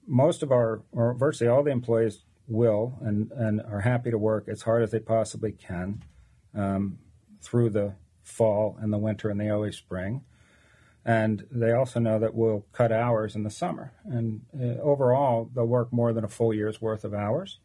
most 0.06 0.42
of 0.42 0.52
our, 0.52 0.82
or 0.92 1.14
virtually 1.14 1.48
all 1.48 1.62
the 1.62 1.70
employees 1.70 2.24
will 2.46 2.98
and, 3.00 3.32
and 3.32 3.62
are 3.62 3.80
happy 3.80 4.10
to 4.10 4.18
work 4.18 4.48
as 4.48 4.62
hard 4.62 4.82
as 4.82 4.90
they 4.90 5.00
possibly 5.00 5.52
can 5.52 6.04
um, 6.54 6.98
through 7.40 7.70
the 7.70 7.94
fall 8.26 8.76
and 8.80 8.92
the 8.92 8.98
winter 8.98 9.30
and 9.30 9.40
the 9.40 9.48
early 9.48 9.72
spring. 9.72 10.22
And 11.04 11.46
they 11.52 11.72
also 11.72 12.00
know 12.00 12.18
that 12.18 12.34
we'll 12.34 12.66
cut 12.72 12.90
hours 12.90 13.36
in 13.36 13.44
the 13.44 13.50
summer. 13.50 13.92
And 14.04 14.42
uh, 14.60 14.80
overall, 14.82 15.48
they'll 15.54 15.64
work 15.64 15.92
more 15.92 16.12
than 16.12 16.24
a 16.24 16.28
full 16.28 16.52
year's 16.52 16.80
worth 16.80 17.04
of 17.04 17.14
hours. 17.14 17.60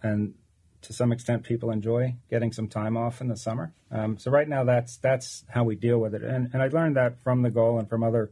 And 0.00 0.34
to 0.82 0.92
some 0.92 1.10
extent, 1.10 1.42
people 1.42 1.70
enjoy 1.70 2.14
getting 2.30 2.52
some 2.52 2.68
time 2.68 2.96
off 2.96 3.20
in 3.20 3.26
the 3.26 3.36
summer. 3.36 3.72
Um, 3.90 4.16
so 4.16 4.30
right 4.30 4.48
now, 4.48 4.62
that's 4.62 4.96
that's 4.98 5.44
how 5.48 5.64
we 5.64 5.74
deal 5.74 5.98
with 5.98 6.14
it. 6.14 6.22
And, 6.22 6.50
and 6.52 6.62
I 6.62 6.68
learned 6.68 6.96
that 6.96 7.22
from 7.24 7.42
the 7.42 7.50
goal 7.50 7.78
and 7.78 7.88
from 7.88 8.04
other 8.04 8.30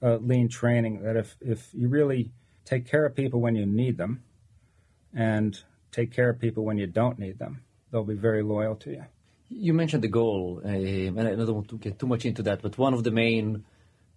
uh, 0.00 0.16
lean 0.16 0.48
training 0.48 1.02
that 1.02 1.16
if 1.16 1.36
if 1.40 1.70
you 1.72 1.88
really 1.88 2.30
take 2.64 2.86
care 2.86 3.04
of 3.04 3.16
people 3.16 3.40
when 3.40 3.56
you 3.56 3.66
need 3.66 3.96
them, 3.96 4.22
and 5.12 5.64
take 5.90 6.12
care 6.12 6.30
of 6.30 6.38
people 6.38 6.64
when 6.64 6.78
you 6.78 6.86
don't 6.86 7.18
need 7.18 7.38
them, 7.38 7.64
they'll 7.90 8.04
be 8.04 8.14
very 8.14 8.42
loyal 8.42 8.76
to 8.76 8.90
you. 8.90 9.04
You 9.50 9.72
mentioned 9.72 10.02
the 10.02 10.08
goal, 10.08 10.60
uh, 10.64 10.68
and 10.68 11.20
I 11.20 11.34
don't 11.34 11.54
want 11.54 11.68
to 11.68 11.78
get 11.78 11.98
too 11.98 12.06
much 12.06 12.24
into 12.24 12.42
that, 12.42 12.60
but 12.60 12.76
one 12.76 12.94
of 12.94 13.02
the 13.02 13.10
main 13.10 13.64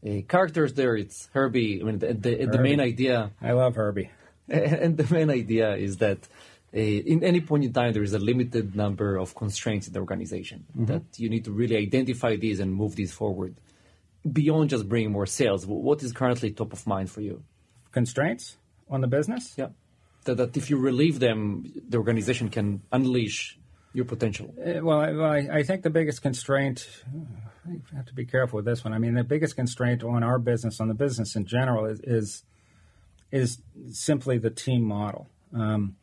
uh, 0.06 0.22
characters 0.28 0.74
there 0.74 0.96
it's 0.96 1.30
Herbie. 1.34 1.82
I 1.82 1.86
mean, 1.86 2.00
the, 2.00 2.14
the, 2.14 2.46
the 2.46 2.62
main 2.62 2.80
idea. 2.80 3.32
I 3.42 3.52
love 3.52 3.76
Herbie. 3.76 4.12
And 4.50 4.98
the 4.98 5.14
main 5.14 5.30
idea 5.30 5.76
is 5.76 5.98
that 5.98 6.28
uh, 6.76 6.80
in 6.80 7.24
any 7.24 7.40
point 7.40 7.64
in 7.64 7.72
time 7.72 7.94
there 7.94 8.04
is 8.04 8.14
a 8.14 8.20
limited 8.20 8.76
number 8.76 9.16
of 9.16 9.34
constraints 9.34 9.88
in 9.88 9.94
the 9.94 10.00
organization. 10.00 10.66
Mm-hmm. 10.72 10.86
That 10.86 11.04
you 11.18 11.30
need 11.30 11.46
to 11.46 11.52
really 11.52 11.78
identify 11.78 12.36
these 12.36 12.60
and 12.60 12.74
move 12.74 12.96
these 12.96 13.14
forward 13.14 13.56
beyond 14.30 14.70
just 14.70 14.88
bringing 14.90 15.12
more 15.12 15.26
sales. 15.26 15.66
What 15.66 16.04
is 16.04 16.12
currently 16.12 16.52
top 16.52 16.74
of 16.74 16.86
mind 16.86 17.10
for 17.10 17.22
you? 17.22 17.44
Constraints 17.92 18.58
on 18.90 19.02
the 19.02 19.08
business. 19.08 19.54
Yeah. 19.58 19.70
That, 20.26 20.38
that 20.38 20.58
if 20.58 20.70
you 20.70 20.78
relieve 20.78 21.20
them, 21.20 21.72
the 21.88 21.98
organization 21.98 22.50
can 22.50 22.82
unleash 22.92 23.58
your 23.94 24.06
potential? 24.06 24.54
Uh, 24.58 24.84
well, 24.84 25.00
I, 25.00 25.48
I, 25.52 25.64
think 25.64 25.84
the 25.84 25.90
biggest 25.90 26.22
constraint, 26.22 26.88
I 27.68 27.96
have 27.96 28.06
to 28.06 28.14
be 28.14 28.26
careful 28.26 28.58
with 28.58 28.66
this 28.66 28.84
one. 28.84 28.94
I 28.94 28.98
mean, 29.00 29.16
the 29.16 29.24
biggest 29.24 29.56
constraint 29.56 30.04
on 30.04 30.24
our 30.24 30.40
business, 30.40 30.80
on 30.80 30.88
the 30.88 30.94
business 30.94 31.36
in 31.36 31.46
general, 31.46 31.86
is 31.86 32.00
is, 32.02 32.44
is 33.32 33.62
simply 33.92 34.38
the 34.38 34.50
team 34.50 34.84
model. 34.84 35.28
Um, 35.54 35.96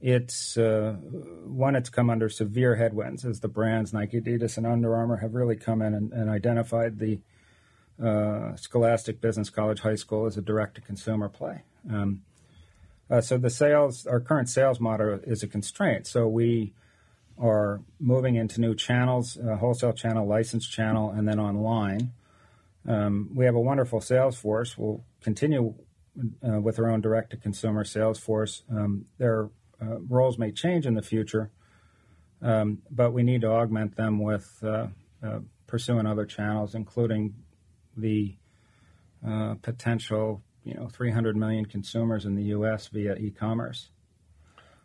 it's 0.00 0.56
uh, 0.58 0.96
one, 1.44 1.76
it's 1.76 1.88
come 1.88 2.10
under 2.10 2.28
severe 2.28 2.74
headwinds 2.74 3.24
as 3.24 3.38
the 3.38 3.48
brands 3.48 3.92
Nike, 3.92 4.20
Adidas, 4.20 4.56
and 4.56 4.66
Under 4.66 4.96
Armour 4.96 5.18
have 5.18 5.34
really 5.34 5.54
come 5.54 5.80
in 5.80 5.94
and, 5.94 6.12
and 6.12 6.28
identified 6.28 6.98
the 6.98 7.20
uh, 8.02 8.56
Scholastic 8.56 9.20
Business 9.20 9.48
College 9.48 9.80
High 9.80 9.94
School 9.94 10.26
as 10.26 10.36
a 10.36 10.42
direct 10.42 10.74
to 10.74 10.80
consumer 10.80 11.28
play. 11.28 11.62
Um, 11.88 12.22
uh, 13.08 13.20
so 13.20 13.38
the 13.38 13.50
sales, 13.50 14.04
our 14.06 14.18
current 14.18 14.48
sales 14.48 14.80
model 14.80 15.20
is 15.24 15.44
a 15.44 15.46
constraint. 15.46 16.08
So 16.08 16.26
we 16.26 16.72
are 17.42 17.80
moving 17.98 18.36
into 18.36 18.60
new 18.60 18.74
channels, 18.74 19.36
wholesale 19.58 19.92
channel, 19.92 20.26
licensed 20.26 20.70
channel, 20.70 21.10
and 21.10 21.26
then 21.26 21.40
online. 21.40 22.12
Um, 22.86 23.30
we 23.34 23.44
have 23.44 23.54
a 23.54 23.60
wonderful 23.60 24.00
sales 24.00 24.36
force. 24.36 24.78
We'll 24.78 25.04
continue 25.20 25.74
uh, 26.46 26.60
with 26.60 26.78
our 26.78 26.90
own 26.90 27.00
direct 27.00 27.30
to 27.30 27.36
consumer 27.36 27.84
sales 27.84 28.18
force. 28.18 28.62
Um, 28.70 29.06
their 29.18 29.50
uh, 29.80 29.98
roles 30.08 30.38
may 30.38 30.52
change 30.52 30.86
in 30.86 30.94
the 30.94 31.02
future, 31.02 31.50
um, 32.40 32.82
but 32.90 33.12
we 33.12 33.22
need 33.22 33.42
to 33.42 33.48
augment 33.48 33.96
them 33.96 34.20
with 34.20 34.58
uh, 34.62 34.88
uh, 35.22 35.40
pursuing 35.66 36.06
other 36.06 36.26
channels, 36.26 36.74
including 36.74 37.34
the 37.96 38.36
uh, 39.26 39.54
potential, 39.62 40.42
you 40.64 40.74
know, 40.74 40.88
300 40.88 41.36
million 41.36 41.64
consumers 41.66 42.24
in 42.24 42.34
the 42.34 42.44
U.S. 42.44 42.88
via 42.88 43.14
e-commerce. 43.14 43.90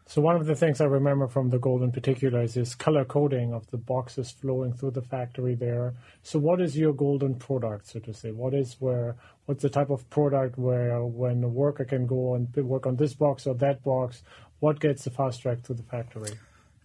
So 0.10 0.22
one 0.22 0.38
of 0.38 0.46
the 0.46 0.56
things 0.56 0.80
I 0.80 0.86
remember 0.86 1.28
from 1.28 1.50
the 1.50 1.60
goal 1.60 1.84
in 1.84 1.92
particular 1.92 2.42
is 2.42 2.54
this 2.54 2.76
color 2.76 3.04
coding 3.04 3.54
of 3.54 3.70
the 3.72 3.78
boxes 3.78 4.32
flowing 4.32 4.72
through 4.72 4.92
the 4.92 5.02
factory 5.02 5.54
there. 5.54 5.96
So 6.24 6.40
what 6.40 6.62
is 6.62 6.78
your 6.78 6.94
golden 6.94 7.36
product, 7.36 7.88
so 7.88 8.00
to 8.00 8.14
say? 8.14 8.32
What 8.32 8.54
is 8.54 8.78
where? 8.80 9.18
What's 9.46 9.64
the 9.64 9.70
type 9.70 9.90
of 9.90 10.10
product 10.10 10.58
where 10.58 11.04
when 11.04 11.44
a 11.44 11.50
worker 11.50 11.84
can 11.84 12.08
go 12.08 12.36
and 12.36 12.48
work 12.56 12.88
on 12.88 12.96
this 12.96 13.16
box 13.16 13.46
or 13.46 13.56
that 13.56 13.84
box? 13.84 14.24
What 14.60 14.80
gets 14.80 15.04
the 15.04 15.10
fast 15.10 15.42
track 15.42 15.64
to 15.64 15.74
the 15.74 15.84
factory? 15.84 16.32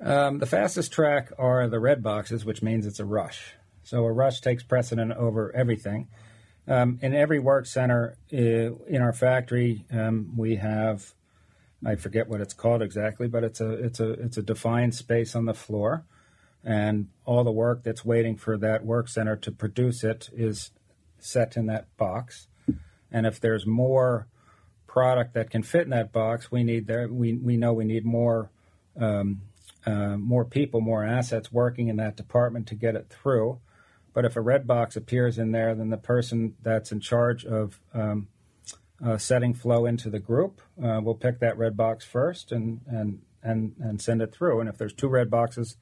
Um, 0.00 0.40
the 0.40 0.46
fastest 0.46 0.92
track 0.92 1.30
are 1.38 1.68
the 1.68 1.78
red 1.78 2.02
boxes, 2.02 2.44
which 2.44 2.60
means 2.60 2.86
it's 2.86 2.98
a 2.98 3.04
rush. 3.04 3.54
So 3.84 4.04
a 4.04 4.12
rush 4.12 4.40
takes 4.40 4.64
precedent 4.64 5.12
over 5.12 5.54
everything. 5.54 6.08
Um, 6.66 6.98
in 7.00 7.14
every 7.14 7.38
work 7.38 7.66
center 7.66 8.16
uh, 8.32 8.36
in 8.36 9.00
our 9.00 9.12
factory, 9.12 9.84
um, 9.92 10.32
we 10.36 10.56
have 10.56 11.14
I 11.84 11.96
forget 11.96 12.28
what 12.28 12.40
it's 12.40 12.54
called 12.54 12.82
exactly, 12.82 13.26
but 13.26 13.44
it's 13.44 13.60
a 13.60 13.70
it's 13.72 14.00
a 14.00 14.10
it's 14.12 14.36
a 14.36 14.42
defined 14.42 14.94
space 14.94 15.34
on 15.34 15.46
the 15.46 15.54
floor, 15.54 16.04
and 16.64 17.08
all 17.24 17.44
the 17.44 17.52
work 17.52 17.82
that's 17.82 18.04
waiting 18.04 18.36
for 18.36 18.56
that 18.58 18.84
work 18.84 19.08
center 19.08 19.36
to 19.36 19.50
produce 19.50 20.04
it 20.04 20.30
is 20.32 20.70
set 21.18 21.56
in 21.56 21.66
that 21.66 21.94
box. 21.96 22.46
And 23.10 23.26
if 23.26 23.40
there's 23.40 23.66
more 23.66 24.26
product 24.86 25.34
that 25.34 25.50
can 25.50 25.62
fit 25.62 25.82
in 25.82 25.90
that 25.90 26.12
box, 26.12 26.52
we 26.52 26.62
need 26.62 26.86
there 26.86 27.08
we 27.08 27.34
we 27.34 27.56
know 27.56 27.72
we 27.72 27.84
need 27.84 28.04
more 28.04 28.50
um, 28.98 29.42
uh, 29.84 30.16
more 30.16 30.44
people, 30.44 30.80
more 30.80 31.04
assets 31.04 31.50
working 31.50 31.88
in 31.88 31.96
that 31.96 32.16
department 32.16 32.66
to 32.68 32.74
get 32.74 32.94
it 32.94 33.08
through. 33.08 33.58
But 34.14 34.24
if 34.24 34.36
a 34.36 34.40
red 34.40 34.66
box 34.66 34.94
appears 34.96 35.38
in 35.38 35.52
there, 35.52 35.74
then 35.74 35.90
the 35.90 35.96
person 35.96 36.54
that's 36.62 36.92
in 36.92 37.00
charge 37.00 37.44
of 37.44 37.80
um, 37.94 38.28
uh, 39.04 39.18
setting 39.18 39.54
flow 39.54 39.86
into 39.86 40.10
the 40.10 40.18
group. 40.18 40.60
Uh, 40.82 41.00
we'll 41.02 41.14
pick 41.14 41.40
that 41.40 41.58
red 41.58 41.76
box 41.76 42.04
first 42.04 42.52
and, 42.52 42.80
and, 42.86 43.20
and, 43.42 43.74
and 43.80 44.00
send 44.00 44.22
it 44.22 44.32
through. 44.32 44.60
And 44.60 44.68
if 44.68 44.78
there's 44.78 44.92
two 44.92 45.08
red 45.08 45.30
boxes, 45.30 45.76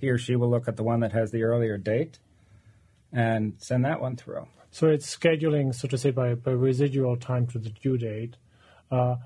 he 0.00 0.08
or 0.08 0.18
she 0.18 0.36
will 0.36 0.50
look 0.50 0.68
at 0.68 0.76
the 0.76 0.82
one 0.82 1.00
that 1.00 1.12
has 1.12 1.30
the 1.30 1.42
earlier 1.42 1.78
date 1.78 2.18
and 3.12 3.54
send 3.58 3.84
that 3.84 4.00
one 4.00 4.16
through. 4.16 4.46
So 4.70 4.88
it's 4.88 5.16
scheduling, 5.16 5.74
so 5.74 5.88
to 5.88 5.96
say, 5.96 6.10
by, 6.10 6.34
by 6.34 6.50
residual 6.50 7.16
time 7.16 7.46
to 7.48 7.58
the 7.58 7.70
due 7.70 7.96
date. 7.96 8.36
Uh, 8.90 9.16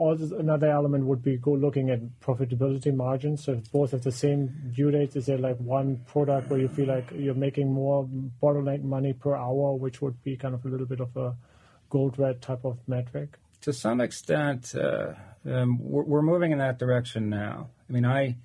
another 0.00 0.70
element 0.70 1.04
would 1.06 1.22
be 1.22 1.36
go 1.36 1.52
looking 1.52 1.90
at 1.90 2.00
profitability 2.20 2.92
margins. 2.92 3.44
So 3.44 3.52
if 3.52 3.70
both 3.70 3.92
have 3.92 4.02
the 4.02 4.10
same 4.12 4.72
due 4.74 4.90
dates, 4.90 5.14
is 5.14 5.26
there 5.26 5.38
like 5.38 5.58
one 5.58 6.00
product 6.06 6.50
where 6.50 6.58
you 6.58 6.68
feel 6.68 6.86
like 6.86 7.12
you're 7.14 7.34
making 7.34 7.72
more 7.72 8.08
bottleneck 8.42 8.82
money 8.82 9.12
per 9.12 9.36
hour, 9.36 9.74
which 9.74 10.00
would 10.00 10.22
be 10.24 10.36
kind 10.36 10.54
of 10.54 10.64
a 10.64 10.68
little 10.68 10.86
bit 10.86 11.00
of 11.00 11.16
a 11.16 11.34
Goldratt 11.90 12.40
type 12.40 12.64
of 12.64 12.78
metric? 12.86 13.38
To 13.62 13.72
some 13.72 14.00
extent, 14.00 14.74
uh, 14.74 15.14
um, 15.46 15.78
we're, 15.80 16.04
we're, 16.04 16.22
moving 16.22 16.52
in 16.52 16.58
that 16.58 16.78
direction 16.78 17.28
now. 17.28 17.68
I 17.88 17.92
mean, 17.92 18.06
I, 18.06 18.36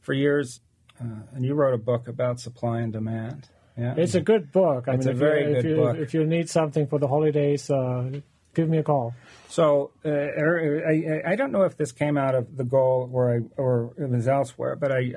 for 0.00 0.12
years, 0.12 0.60
uh, 1.00 1.04
and 1.34 1.44
you 1.44 1.54
wrote 1.54 1.74
a 1.74 1.78
book 1.78 2.08
about 2.08 2.40
supply 2.40 2.80
and 2.80 2.92
demand. 2.92 3.48
Yeah, 3.76 3.94
it's 3.96 4.14
a 4.14 4.22
good 4.22 4.52
book. 4.52 4.88
I 4.88 4.94
it's 4.94 5.06
mean, 5.06 5.14
a 5.14 5.18
very 5.18 5.40
you, 5.40 5.46
good 5.46 5.58
if 5.58 5.64
you, 5.64 5.76
book. 5.76 5.96
If 5.98 6.14
you 6.14 6.24
need 6.24 6.48
something 6.48 6.86
for 6.86 6.98
the 6.98 7.08
holidays, 7.08 7.70
uh, 7.70 8.20
give 8.54 8.68
me 8.70 8.78
a 8.78 8.82
call. 8.82 9.14
So 9.48 9.90
uh, 10.04 10.08
er, 10.08 10.82
I, 10.88 11.32
I, 11.32 11.36
don't 11.36 11.52
know 11.52 11.62
if 11.62 11.76
this 11.76 11.92
came 11.92 12.16
out 12.16 12.34
of 12.34 12.56
the 12.56 12.64
goal 12.64 13.10
or 13.12 13.34
I, 13.34 13.40
or 13.60 13.92
it 13.98 14.08
was 14.08 14.26
elsewhere, 14.26 14.76
but 14.76 14.90
I, 14.90 15.12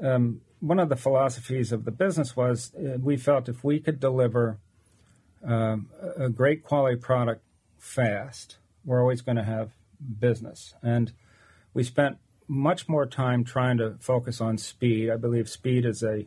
I 0.00 0.06
um, 0.06 0.40
one 0.60 0.78
of 0.78 0.88
the 0.88 0.96
philosophies 0.96 1.72
of 1.72 1.84
the 1.84 1.90
business 1.90 2.36
was 2.36 2.72
uh, 2.74 2.98
we 3.00 3.16
felt 3.16 3.48
if 3.48 3.64
we 3.64 3.80
could 3.80 4.00
deliver 4.00 4.58
um, 5.44 5.88
a 6.16 6.28
great 6.28 6.64
quality 6.64 6.96
product 6.96 7.42
fast, 7.78 8.56
we're 8.84 9.00
always 9.00 9.20
going 9.20 9.36
to 9.36 9.44
have 9.44 9.70
business. 10.18 10.74
And 10.82 11.12
we 11.74 11.84
spent 11.84 12.18
much 12.48 12.88
more 12.88 13.06
time 13.06 13.44
trying 13.44 13.76
to 13.78 13.96
focus 14.00 14.40
on 14.40 14.58
speed. 14.58 15.10
I 15.10 15.16
believe 15.16 15.48
speed 15.48 15.84
is 15.84 16.02
a 16.02 16.26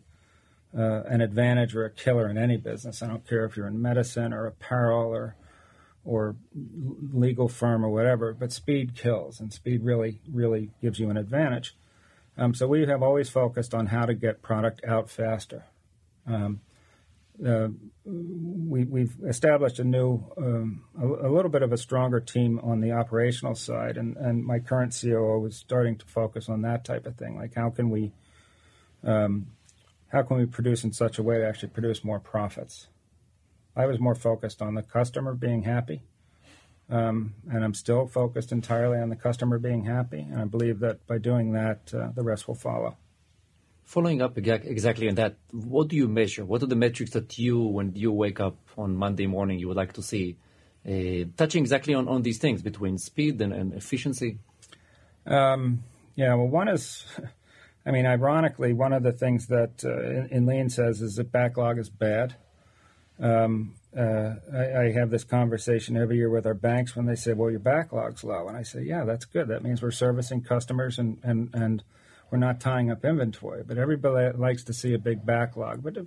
uh, 0.78 1.04
an 1.04 1.20
advantage 1.20 1.76
or 1.76 1.84
a 1.84 1.90
killer 1.90 2.30
in 2.30 2.38
any 2.38 2.56
business. 2.56 3.04
I 3.04 3.08
don't 3.08 3.28
care 3.28 3.44
if 3.44 3.58
you're 3.58 3.68
in 3.68 3.82
medicine 3.82 4.32
or 4.32 4.46
apparel 4.46 5.10
or 5.10 5.36
or 6.04 6.36
legal 7.14 7.48
firm 7.48 7.86
or 7.86 7.90
whatever, 7.90 8.34
but 8.34 8.52
speed 8.52 8.96
kills, 8.96 9.40
and 9.40 9.52
speed 9.52 9.84
really 9.84 10.20
really 10.32 10.70
gives 10.82 11.00
you 11.00 11.10
an 11.10 11.18
advantage. 11.18 11.76
Um, 12.38 12.54
so 12.54 12.68
we 12.68 12.86
have 12.86 13.04
always 13.04 13.30
focused 13.30 13.74
on 13.74 13.88
how 13.88 14.06
to 14.06 14.14
get 14.14 14.42
product 14.42 14.82
out 14.86 15.10
faster. 15.10 15.66
Um, 16.26 16.62
uh, 17.46 17.70
we, 18.06 18.84
we've 18.84 19.16
established 19.28 19.80
a 19.80 19.84
new, 19.84 20.24
um, 20.38 20.84
a, 21.00 21.06
a, 21.06 21.30
little 21.30 21.50
bit 21.50 21.62
of 21.62 21.72
a 21.72 21.78
stronger 21.78 22.20
team 22.20 22.60
on 22.64 22.82
the 22.82 22.92
operational 22.92 23.56
side, 23.56 23.98
and, 23.98 24.18
and 24.18 24.44
my 24.44 24.60
current 24.60 24.98
COO 25.00 25.46
is 25.46 25.56
starting 25.56 25.98
to 25.98 26.06
focus 26.06 26.50
on 26.50 26.62
that 26.64 26.84
type 26.84 27.06
of 27.06 27.16
thing. 27.16 27.38
Like, 27.38 27.56
how 27.56 27.70
can 27.70 27.90
we, 27.90 28.12
um, 29.04 29.48
how 30.10 30.24
can 30.24 30.38
we 30.38 30.46
produce 30.46 30.84
in 30.84 30.94
such 30.94 31.18
a 31.18 31.24
way 31.24 31.38
to 31.38 31.48
actually 31.48 31.70
produce 31.70 32.04
more 32.04 32.20
profits? 32.20 32.88
I 33.76 33.86
was 33.86 34.00
more 34.00 34.16
focused 34.16 34.62
on 34.62 34.76
the 34.76 34.84
customer 34.84 35.34
being 35.34 35.64
happy, 35.64 36.02
um, 36.90 37.34
and 37.50 37.64
I'm 37.64 37.74
still 37.74 38.08
focused 38.08 38.52
entirely 38.52 38.98
on 38.98 39.10
the 39.10 39.16
customer 39.16 39.58
being 39.58 39.86
happy. 39.86 40.20
And 40.20 40.42
I 40.42 40.46
believe 40.46 40.80
that 40.80 41.08
by 41.08 41.18
doing 41.18 41.54
that, 41.54 41.94
uh, 41.94 42.10
the 42.14 42.24
rest 42.24 42.48
will 42.48 42.56
follow. 42.56 42.98
Following 43.92 44.22
up 44.22 44.38
exactly 44.38 45.10
on 45.10 45.16
that, 45.16 45.36
what 45.52 45.90
do 45.90 45.98
you 45.98 46.08
measure? 46.08 46.46
What 46.46 46.64
are 46.64 46.66
the 46.66 46.78
metrics 46.78 47.12
that 47.12 47.38
you, 47.38 47.60
when 47.60 47.94
you 47.94 48.14
wake 48.14 48.40
up 48.40 48.56
on 48.78 48.96
Monday 48.96 49.28
morning, 49.28 49.60
you 49.60 49.68
would 49.68 49.76
like 49.76 49.92
to 49.94 50.02
see? 50.02 50.38
Uh, 50.88 51.28
touching 51.36 51.62
exactly 51.62 51.94
on, 51.94 52.08
on 52.08 52.22
these 52.22 52.38
things 52.38 52.62
between 52.62 52.98
speed 52.98 53.42
and, 53.42 53.52
and 53.52 53.74
efficiency? 53.74 54.38
Um, 55.26 55.84
yeah, 56.16 56.34
well, 56.36 56.48
one 56.48 56.70
is, 56.70 57.04
I 57.86 57.92
mean, 57.92 58.06
ironically, 58.06 58.72
one 58.72 58.94
of 58.94 59.04
the 59.04 59.12
things 59.12 59.48
that 59.48 59.84
uh, 59.84 59.90
in, 59.92 60.28
in, 60.28 60.46
Lean 60.46 60.70
says 60.70 61.02
is 61.02 61.18
that 61.18 61.30
backlog 61.34 61.78
is 61.78 61.90
bad. 61.90 62.36
Um, 63.20 63.74
uh, 63.94 64.36
I, 64.54 64.84
I, 64.84 64.92
have 64.94 65.10
this 65.10 65.26
conversation 65.26 65.98
every 65.98 66.16
year 66.16 66.30
with 66.30 66.46
our 66.46 66.54
banks 66.54 66.96
when 66.96 67.08
they 67.08 67.16
say, 67.16 67.34
well, 67.34 67.52
your 67.52 67.60
backlog's 67.60 68.24
low. 68.24 68.48
And 68.48 68.56
I 68.56 68.64
say, 68.64 68.84
yeah, 68.84 69.04
that's 69.04 69.26
good. 69.26 69.50
That 69.50 69.64
means 69.64 69.82
we're 69.82 69.92
servicing 69.92 70.44
customers 70.44 70.98
and, 70.98 71.20
and, 71.24 71.50
and– 71.54 71.84
we're 72.32 72.38
not 72.38 72.60
tying 72.60 72.90
up 72.90 73.06
inventory. 73.06 73.64
But 73.64 73.78
everybody 73.78 74.36
likes 74.38 74.64
to 74.66 74.74
see 74.74 74.94
a 74.94 75.00
big 75.00 75.26
backlog. 75.26 75.84
But 75.84 75.98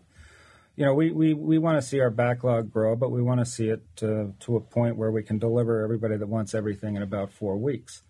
you 0.77 0.85
know, 0.85 0.95
we, 0.95 1.13
we, 1.13 1.35
we 1.35 1.59
want 1.59 1.81
to 1.81 1.83
see 1.83 2.01
our 2.01 2.11
backlog 2.11 2.73
grow, 2.73 2.97
but 2.97 3.11
we 3.11 3.23
want 3.23 3.41
to 3.41 3.47
see 3.47 3.69
it 3.69 3.83
to, 3.97 4.35
to 4.41 4.57
a 4.57 4.61
point 4.61 4.97
where 4.97 5.11
we 5.11 5.23
can 5.23 5.39
deliver 5.39 5.85
everybody 5.85 6.17
that 6.17 6.27
wants 6.27 6.55
everything 6.55 6.97
in 6.97 7.03
about 7.03 7.33
four 7.33 7.57
weeks. 7.57 8.03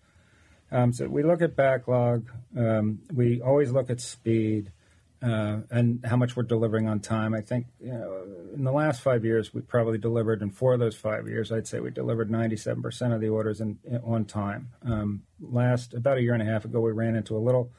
Um, 0.71 0.91
so 0.91 1.07
we 1.07 1.21
look 1.21 1.43
at 1.43 1.55
backlog. 1.55 2.31
Um, 2.57 2.99
we 3.13 3.39
always 3.41 3.71
look 3.71 3.91
at 3.91 4.01
speed 4.01 4.71
uh, 5.21 5.59
and 5.69 6.03
how 6.05 6.17
much 6.17 6.35
we're 6.35 6.43
delivering 6.43 6.87
on 6.87 6.99
time. 6.99 7.33
I 7.33 7.41
think 7.41 7.67
you 7.79 7.91
know, 7.91 8.25
in 8.55 8.63
the 8.63 8.71
last 8.71 9.01
five 9.01 9.23
years, 9.23 9.53
we 9.53 9.61
probably 9.61 9.97
delivered 9.97 10.41
in 10.41 10.49
four 10.49 10.73
of 10.73 10.79
those 10.79 10.95
five 10.95 11.27
years. 11.27 11.51
I'd 11.51 11.67
say 11.67 11.79
we 11.79 11.91
delivered 11.91 12.29
97% 12.29 13.13
of 13.13 13.21
the 13.21 13.29
orders 13.29 13.61
in, 13.61 13.79
in 13.85 13.97
on 13.97 14.25
time. 14.25 14.69
Um, 14.83 15.23
last 15.39 15.93
about 15.93 16.17
a 16.17 16.21
year 16.21 16.33
and 16.33 16.41
a 16.41 16.45
half 16.45 16.65
ago, 16.65 16.81
we 16.81 16.91
ran 16.91 17.15
into 17.15 17.37
a 17.37 17.39
little 17.39 17.71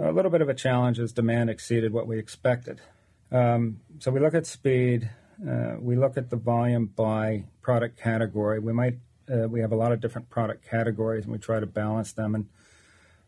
a 0.00 0.12
little 0.12 0.30
bit 0.30 0.40
of 0.40 0.48
a 0.48 0.54
challenge 0.54 0.98
as 0.98 1.12
demand 1.12 1.50
exceeded 1.50 1.92
what 1.92 2.06
we 2.06 2.18
expected. 2.18 2.80
Um, 3.30 3.80
so 3.98 4.10
we 4.10 4.20
look 4.20 4.34
at 4.34 4.46
speed. 4.46 5.10
Uh, 5.46 5.76
we 5.78 5.96
look 5.96 6.16
at 6.16 6.30
the 6.30 6.36
volume 6.36 6.86
by 6.86 7.44
product 7.62 7.98
category. 7.98 8.58
We 8.58 8.72
might 8.72 8.98
uh, 9.30 9.46
we 9.48 9.60
have 9.60 9.72
a 9.72 9.76
lot 9.76 9.92
of 9.92 10.00
different 10.00 10.30
product 10.30 10.66
categories, 10.68 11.24
and 11.24 11.32
we 11.32 11.38
try 11.38 11.60
to 11.60 11.66
balance 11.66 12.12
them. 12.12 12.34
And 12.34 12.46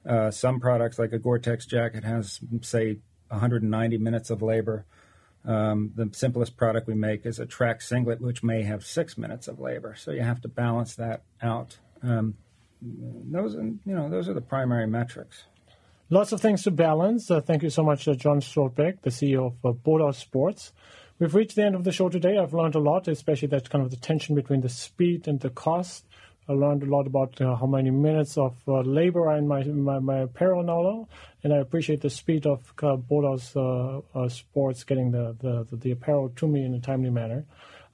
uh, 0.07 0.31
some 0.31 0.61
products, 0.61 0.99
like 0.99 1.13
a 1.13 1.19
Gore-Tex 1.19 1.67
jacket, 1.67 2.05
has 2.05 2.41
say 2.63 2.99
190 3.29 3.99
minutes 3.99 4.31
of 4.31 4.41
labor. 4.41 4.87
Um, 5.45 5.93
the 5.95 6.11
simplest 6.13 6.57
product 6.57 6.87
we 6.87 6.95
make 6.95 7.25
is 7.27 7.39
a 7.39 7.47
track 7.47 7.83
singlet, 7.83 8.21
which 8.21 8.43
may 8.43 8.63
have 8.63 8.85
six 8.85 9.17
minutes 9.19 9.49
of 9.49 9.59
labor. 9.59 9.95
So 9.97 10.11
you 10.11 10.23
have 10.23 10.41
to 10.43 10.49
balance 10.49 10.95
that 10.97 11.23
out. 11.43 11.79
Um, 12.03 12.35
those, 12.83 13.55
you 13.55 13.79
know, 13.85 14.09
those 14.09 14.29
are 14.29 14.35
the 14.35 14.41
primary 14.41 14.87
metrics. 14.87 15.45
Lots 16.13 16.33
of 16.33 16.41
things 16.41 16.65
to 16.65 16.73
balance. 16.73 17.31
Uh, 17.31 17.41
thank 17.41 17.63
you 17.63 17.71
so 17.71 17.85
much, 17.85 18.09
uh, 18.09 18.15
John 18.15 18.41
Strotbeck, 18.41 19.03
the 19.03 19.11
CEO 19.11 19.47
of 19.47 19.65
uh, 19.65 19.71
Boathouse 19.71 20.19
Sports. 20.19 20.73
We've 21.21 21.33
reached 21.33 21.55
the 21.55 21.63
end 21.63 21.77
of 21.77 21.85
the 21.85 21.93
show 21.93 22.09
today. 22.09 22.37
I've 22.37 22.53
learned 22.53 22.75
a 22.75 22.81
lot, 22.81 23.07
especially 23.07 23.47
that 23.51 23.71
kind 23.71 23.85
of 23.85 23.93
the 23.93 23.97
tension 23.97 24.35
between 24.35 24.61
the 24.61 24.69
speed 24.69 25.29
and 25.29 25.39
the 25.39 25.51
cost. 25.51 26.05
I 26.49 26.55
learned 26.55 26.83
a 26.83 26.87
lot 26.87 27.07
about 27.07 27.41
uh, 27.41 27.55
how 27.55 27.67
many 27.67 27.91
minutes 27.91 28.37
of 28.37 28.57
uh, 28.67 28.81
labor 28.81 29.29
are 29.29 29.37
in 29.37 29.47
my, 29.47 29.63
my, 29.63 30.01
my 30.01 30.19
apparel 30.23 30.65
now, 30.65 31.07
and 31.45 31.53
I 31.53 31.59
appreciate 31.59 32.01
the 32.01 32.11
speed 32.11 32.45
of 32.45 32.75
uh, 32.83 32.97
uh, 32.97 34.01
uh, 34.13 34.29
sports 34.29 34.83
getting 34.83 35.13
the, 35.13 35.37
the, 35.39 35.77
the, 35.77 35.93
apparel 35.93 36.31
to 36.31 36.49
me 36.49 36.65
in 36.65 36.75
a 36.75 36.81
timely 36.81 37.11
manner. 37.11 37.45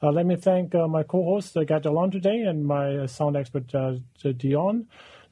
Let 0.00 0.24
me 0.24 0.37
thank 0.37 0.72
my 0.72 1.02
co-host, 1.02 1.55
uh, 1.55 1.64
Gert 1.64 1.83
today, 1.83 2.40
and 2.42 2.64
my 2.64 3.05
sound 3.05 3.37
expert, 3.37 3.70
Dion. 4.38 4.87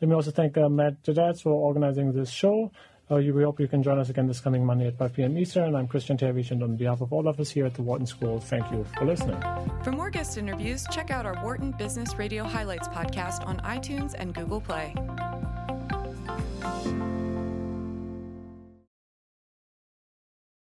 Let 0.05 0.11
me 0.11 0.17
also 0.17 0.33
thank 0.33 0.59
uh, 0.59 0.69
Matt 0.69 1.03
Dadaz 1.03 1.40
for 1.40 1.53
organizing 1.53 2.12
this 2.12 2.29
show. 2.29 2.71
Uh, 3.11 3.14
we 3.14 3.43
hope 3.43 3.59
you 3.59 3.67
can 3.67 3.83
join 3.83 3.99
us 3.99 4.11
again 4.11 4.27
this 4.27 4.38
coming 4.38 4.62
Monday 4.62 4.87
at 4.87 4.99
5 4.99 5.14
p.m. 5.14 5.38
Eastern. 5.38 5.75
I'm 5.75 5.88
Christian 5.88 6.19
Terwiesch, 6.19 6.51
and 6.51 6.62
on 6.62 6.77
behalf 6.77 7.01
of 7.01 7.11
all 7.11 7.27
of 7.27 7.40
us 7.40 7.49
here 7.49 7.64
at 7.64 7.73
the 7.73 7.81
Wharton 7.81 8.07
School, 8.07 8.38
thank 8.38 8.71
you 8.71 8.85
for 8.99 9.07
listening. 9.07 9.43
For 9.83 9.93
more 9.93 10.11
guest 10.11 10.37
interviews, 10.37 10.85
check 10.90 11.11
out 11.11 11.25
our 11.25 11.43
Wharton 11.43 11.71
Business 11.71 12.19
Radio 12.19 12.45
Highlights 12.45 12.87
podcast 12.88 13.47
on 13.47 13.61
iTunes 13.61 14.14
and 14.19 14.35
Google 14.35 14.61
Play. 14.61 14.95